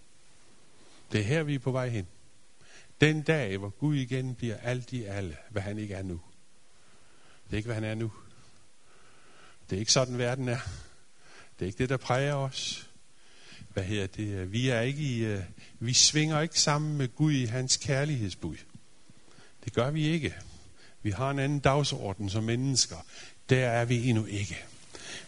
[1.11, 2.07] Det er her, vi er på vej hen.
[3.01, 6.21] Den dag, hvor Gud igen bliver alt i alle, hvad han ikke er nu.
[7.45, 8.11] Det er ikke, hvad han er nu.
[9.69, 10.59] Det er ikke sådan, verden er.
[11.59, 12.89] Det er ikke det, der præger os.
[13.73, 14.51] Hvad hedder det?
[14.51, 15.43] Vi er ikke i, øh,
[15.79, 18.55] vi svinger ikke sammen med Gud i hans kærlighedsbud.
[19.65, 20.35] Det gør vi ikke.
[21.01, 22.95] Vi har en anden dagsorden som mennesker.
[23.49, 24.57] Der er vi endnu ikke.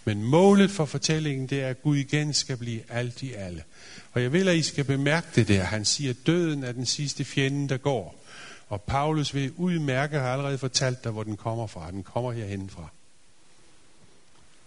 [0.05, 3.63] Men målet for fortællingen, det er, at Gud igen skal blive alt i alle.
[4.11, 5.63] Og jeg vil, at I skal bemærke det der.
[5.63, 8.25] Han siger, døden er den sidste fjende, der går.
[8.67, 11.91] Og Paulus vil udmærke, har allerede fortalt dig, hvor den kommer fra.
[11.91, 12.89] Den kommer herhen fra.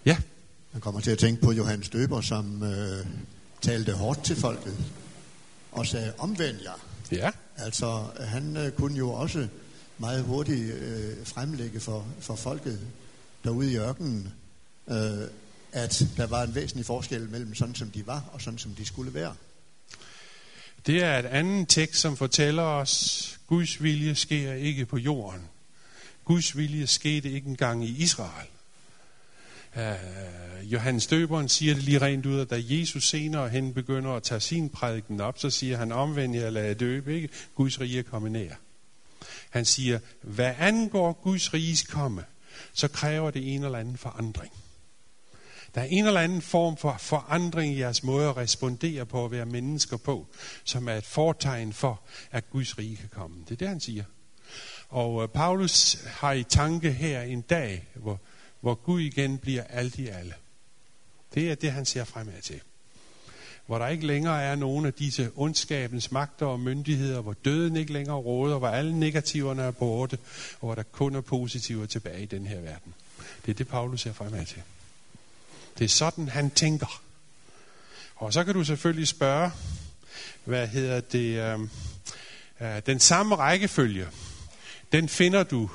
[0.05, 0.17] Ja.
[0.73, 3.07] Man kommer til at tænke på Johannes Døber, som øh,
[3.61, 4.77] talte hårdt til folket.
[5.73, 6.87] Og sagde, omvend jer.
[7.13, 7.31] Ja.
[7.57, 9.49] Altså, han øh, kunne jo også
[9.99, 12.81] meget hurtigt øh, fremlægge for, for folket
[13.45, 14.33] derude i ørkenen,
[14.89, 15.29] øh,
[15.73, 18.85] at der var en væsentlig forskel mellem sådan, som de var, og sådan, som de
[18.85, 19.35] skulle være.
[20.87, 25.43] Det er et andet tekst, som fortæller os, Guds vilje sker ikke på jorden.
[26.25, 28.49] Guds vilje skete ikke engang i Israel.
[29.77, 34.23] Uh, Johannes Døberen siger det lige rent ud, at da Jesus senere hen begynder at
[34.23, 37.29] tage sin prædiken op, så siger han, omvend jer lade døbe, ikke?
[37.55, 38.55] Guds rige komme nær.
[39.51, 42.25] Han siger, hvad angår Guds riges komme,
[42.73, 44.53] så kræver det en eller anden forandring.
[45.75, 49.31] Der er en eller anden form for forandring i jeres måde at respondere på at
[49.31, 50.27] være mennesker på,
[50.65, 52.01] som er et fortegn for,
[52.31, 53.37] at Guds rige kan komme.
[53.45, 54.05] Det er det, han siger.
[54.89, 58.21] Og øh, Paulus har i tanke her en dag, hvor,
[58.61, 60.35] hvor Gud igen bliver alt i alle.
[61.35, 62.61] Det er det, han ser fremad til.
[63.67, 67.93] Hvor der ikke længere er nogen af disse ondskabens magter og myndigheder, hvor døden ikke
[67.93, 70.19] længere råder, hvor alle negativerne er borte,
[70.61, 72.95] og hvor der kun er positiver tilbage i den her verden.
[73.47, 74.63] Det er det, Paulus ser fremad til.
[75.79, 77.03] Det er sådan, han tænker.
[78.17, 79.51] Og så kan du selvfølgelig spørge,
[80.45, 81.61] hvad hedder det, øh,
[82.61, 84.07] øh, den samme rækkefølge,
[84.93, 85.71] den finder du,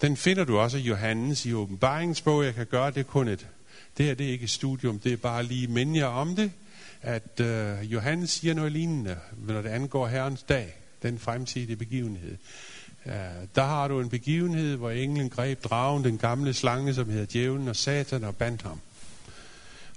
[0.00, 2.44] den finder du også i Johannes i åbenbaringsbog.
[2.44, 3.46] Jeg kan gøre det kun et,
[3.98, 6.52] det her det er ikke et studium, det er bare lige minde jer om det,
[7.02, 12.36] at øh, Johannes siger noget lignende, når det angår Herrens dag, den fremtidige begivenhed.
[13.06, 13.12] Uh,
[13.54, 17.68] der har du en begivenhed, hvor englen greb dragen, den gamle slange, som hedder djævlen
[17.68, 18.80] og satan, og bandt ham.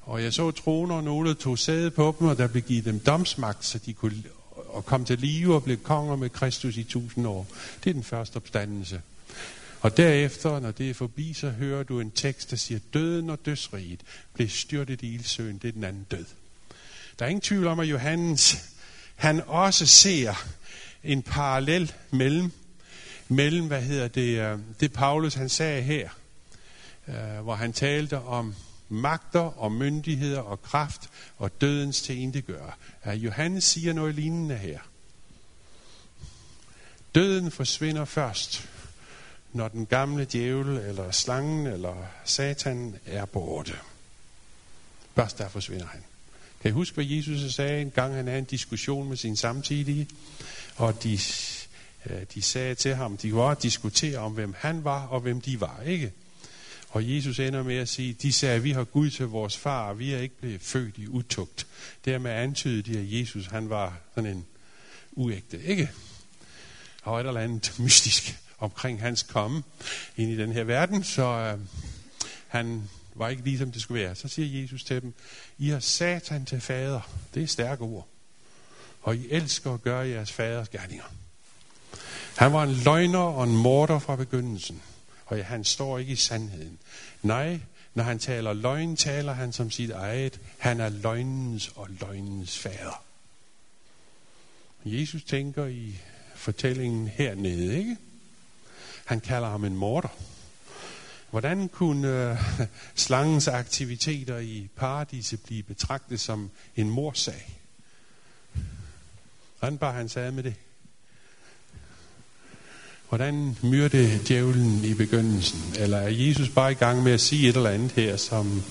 [0.08, 3.00] Og jeg så troner, og nogle tog sæde på dem, og der blev givet dem
[3.00, 4.24] domsmagt, så de kunne
[4.68, 7.48] og kom til live og blev konger med Kristus i tusind år.
[7.84, 9.02] Det er den første opstandelse.
[9.82, 13.46] Og derefter, når det er forbi, så hører du en tekst, der siger, døden og
[13.46, 14.00] dødsriget
[14.34, 15.58] blev styrtet i ildsøen.
[15.58, 16.26] Det er den anden død.
[17.20, 18.58] Der er ingen tvivl om, at Johannes,
[19.16, 20.48] han også ser
[21.04, 22.52] en parallel mellem,
[23.28, 26.10] mellem hvad hedder det, øh, det Paulus han sagde her,
[27.08, 28.56] øh, hvor han talte om
[28.90, 32.78] magter og myndigheder og kraft og dødens tilintetgør.
[33.06, 34.80] Ja, Johannes siger noget lignende her.
[37.16, 38.70] Døden forsvinder først,
[39.54, 43.74] når den gamle djævel eller slangen eller satan er borte.
[45.16, 46.04] Først der forsvinder han.
[46.62, 50.08] Kan I huske, hvad Jesus sagde en gang, han havde en diskussion med sin samtidige,
[50.76, 51.20] og de,
[52.06, 55.62] øh, de sagde til ham, de kunne diskutere om, hvem han var og hvem de
[55.62, 56.12] var, ikke?
[56.98, 60.00] Og Jesus ender med at sige, de sagde, vi har Gud til vores far, og
[60.00, 61.68] vi er ikke blevet født i utugt.
[62.06, 64.46] Dermed antydede de, at Jesus han var sådan en
[65.12, 65.90] uægte, ikke?
[67.04, 69.64] Og et eller andet mystisk omkring hans komme
[70.18, 71.60] ind i den her verden, så øh,
[72.48, 74.16] han var ikke ligesom det skulle være.
[74.16, 75.14] Så siger Jesus til dem,
[75.58, 77.02] I har satan til fader.
[77.34, 78.08] Det er stærke ord.
[79.02, 81.06] Og I elsker at gøre jeres faders gerninger.
[82.38, 84.82] Han var en løgner og en morder fra begyndelsen.
[85.28, 86.78] Og han står ikke i sandheden.
[87.22, 87.60] Nej,
[87.94, 90.40] når han taler løgn, taler han som sit eget.
[90.58, 93.04] Han er løgnens og løgnens fader.
[94.86, 95.96] Jesus tænker i
[96.36, 97.98] fortællingen hernede, ikke?
[99.06, 100.18] Han kalder ham en morder.
[101.30, 102.38] Hvordan kunne øh,
[102.96, 107.60] slangens aktiviteter i paradiset blive betragtet som en morsag?
[109.60, 110.56] Hvordan bare han sagde med det?
[113.10, 115.74] Hvordan myrde djævlen i begyndelsen?
[115.80, 118.64] Eller er Jesus bare i gang med at sige et eller andet her, som...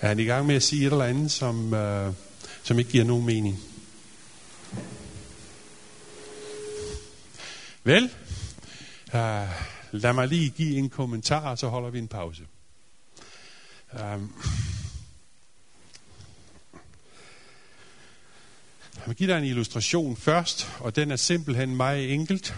[0.00, 2.12] Er han i gang med at sige et eller andet, som, øh,
[2.62, 3.58] som ikke giver nogen mening?
[7.84, 8.04] Vel,
[9.06, 9.48] uh,
[9.92, 12.42] lad mig lige give en kommentar, og så holder vi en pause.
[13.92, 14.32] Um,
[18.98, 22.54] Jeg vil give dig en illustration først, og den er simpelthen meget enkelt.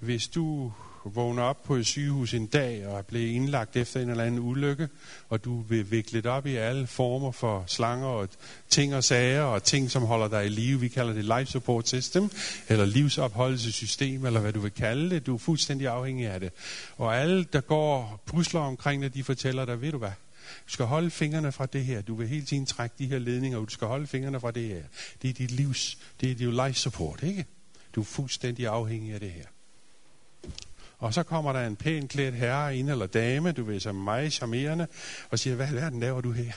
[0.00, 0.72] Hvis du
[1.04, 4.40] vågner op på et sygehus en dag og er blevet indlagt efter en eller anden
[4.40, 4.88] ulykke,
[5.28, 8.28] og du vil viklet op i alle former for slanger og
[8.68, 10.80] ting og sager og ting, som holder dig i live.
[10.80, 12.30] Vi kalder det life support system,
[12.68, 15.26] eller livsopholdelsessystem, eller hvad du vil kalde det.
[15.26, 16.52] Du er fuldstændig afhængig af det.
[16.96, 20.12] Og alle, der går pusler omkring det, de fortæller dig, ved du hvad,
[20.66, 22.02] du skal holde fingrene fra det her.
[22.02, 23.66] Du vil hele tiden trække de her ledninger ud.
[23.66, 24.82] Du skal holde fingrene fra det her.
[25.22, 27.44] Det er dit livs, det er dit life support, ikke?
[27.94, 29.44] Du er fuldstændig afhængig af det her.
[30.98, 34.04] Og så kommer der en pæn klædt herre ind eller dame, du ved, som mig,
[34.04, 34.86] meget charmerende,
[35.30, 36.52] og siger, hvad verden laver du her?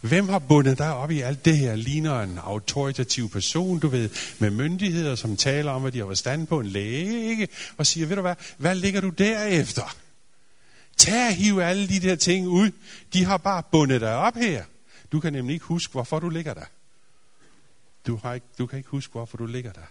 [0.00, 1.76] Hvem har bundet dig op i alt det her?
[1.76, 6.46] Ligner en autoritativ person, du ved, med myndigheder, som taler om, at de har forstand
[6.46, 7.48] på en læge, ikke?
[7.76, 9.96] Og siger, ved du hvad, hvad ligger du derefter?
[10.96, 12.70] Tag og hive alle de der ting ud.
[13.12, 14.64] De har bare bundet dig op her.
[15.12, 16.64] Du kan nemlig ikke huske, hvorfor du ligger der.
[18.06, 19.86] Du, har ikke, du kan ikke huske, hvorfor du ligger der.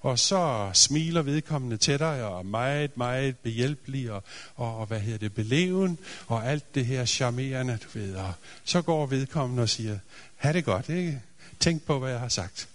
[0.00, 4.24] Og så smiler vedkommende til dig, og er meget, meget behjælpelig, og,
[4.56, 8.14] og, og hvad hedder det, beleven, og alt det her charmerende, du ved.
[8.14, 8.32] Og
[8.64, 9.98] så går vedkommende og siger,
[10.36, 11.22] ha' det godt, ikke?
[11.60, 12.68] Tænk på, hvad jeg har sagt.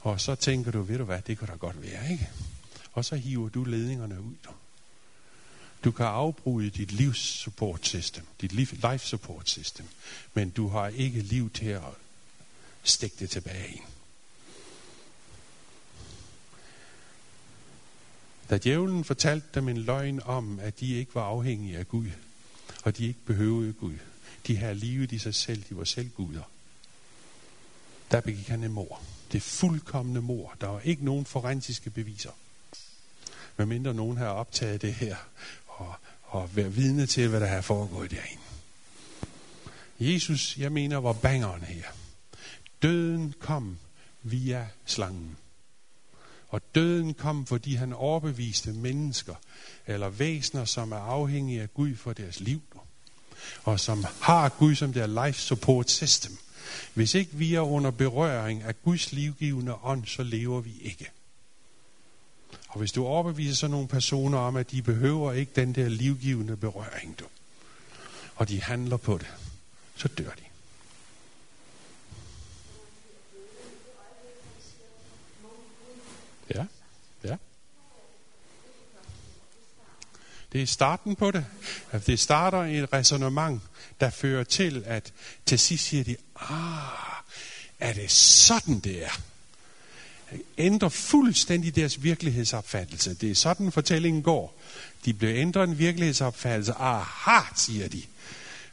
[0.00, 2.28] Og så tænker du, ved du hvad, det kunne da godt være, ikke?
[2.92, 4.34] Og så hiver du ledningerne ud.
[4.44, 4.50] Du.
[5.84, 9.86] Du kan afbryde dit livs support system, dit life support system,
[10.34, 11.82] men du har ikke liv til at
[12.82, 13.80] stikke det tilbage i.
[18.50, 22.10] Da djævlen fortalte dem en løgn om, at de ikke var afhængige af Gud,
[22.84, 23.94] og de ikke behøvede Gud,
[24.46, 26.50] de havde livet i sig selv, de var selv guder,
[28.10, 29.02] der begik han en mor.
[29.32, 30.56] Det fuldkommende mor.
[30.60, 32.30] Der var ikke nogen forensiske beviser.
[33.56, 35.16] Medmindre nogen har optaget det her
[35.78, 38.42] og, og være vidne til, hvad der har foregået derinde.
[40.00, 41.84] Jesus, jeg mener, var bangeren her.
[42.82, 43.78] Døden kom
[44.22, 45.36] via slangen.
[46.48, 49.34] Og døden kom, fordi han overbeviste mennesker,
[49.86, 52.62] eller væsener, som er afhængige af Gud for deres liv,
[53.64, 56.38] og som har Gud som deres life support system.
[56.94, 61.10] Hvis ikke vi er under berøring af Guds livgivende ånd, så lever vi ikke.
[62.68, 66.56] Og hvis du overbeviser sådan nogle personer om, at de behøver ikke den der livgivende
[66.56, 67.24] berøring, du,
[68.36, 69.26] og de handler på det,
[69.96, 70.42] så dør de.
[76.54, 76.66] Ja,
[77.24, 77.36] ja.
[80.52, 81.46] Det er starten på det.
[82.06, 83.62] Det starter et resonemang,
[84.00, 85.12] der fører til, at
[85.46, 87.22] til sidst siger de, ah,
[87.80, 89.20] er det sådan det er?
[90.58, 93.14] Ændrer fuldstændig deres virkelighedsopfattelse.
[93.14, 94.60] Det er sådan fortællingen går.
[95.04, 96.72] De blev ændret en virkelighedsopfattelse.
[96.72, 98.02] Aha, siger de.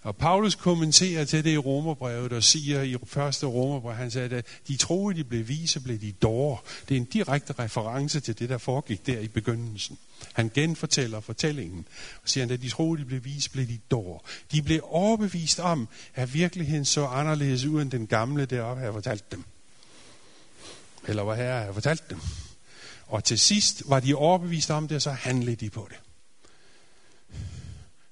[0.06, 4.45] Og Paulus kommenterer til det i Romerbrevet og siger i første Romerbrev, han sagde, at
[4.68, 6.58] de troede, de blev vise, blev de dårre.
[6.89, 9.97] Det er en direkte reference til det, der foregik der i begyndelsen.
[10.34, 11.88] Han genfortæller fortællingen
[12.24, 14.20] og siger, at de troede, de blev vise, blev de dårre.
[14.51, 19.32] De blev overbevist om, at virkeligheden så anderledes ud end den gamle deroppe, har fortalt
[19.32, 19.43] dem
[21.08, 22.20] eller hvad herre havde fortalt dem.
[23.08, 25.99] Og til sidst var de overbevist om det, og så handlede de på det.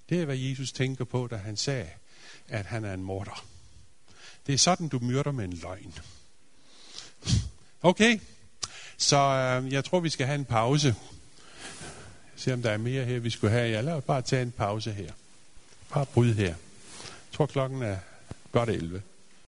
[0.10, 1.90] Det er, hvad Jesus tænker på, da han sagde,
[2.48, 3.46] at han er en morder.
[4.48, 5.94] Det er sådan, du myrder med en løgn.
[7.82, 8.20] Okay,
[8.98, 10.96] så øh, jeg tror, vi skal have en pause.
[12.36, 13.70] Se om der er mere her, vi skulle have.
[13.70, 15.12] Jeg lader bare tage en pause her.
[15.90, 16.48] Bare bryd her.
[16.48, 16.56] Jeg
[17.32, 17.98] tror, klokken er
[18.52, 19.02] godt 11.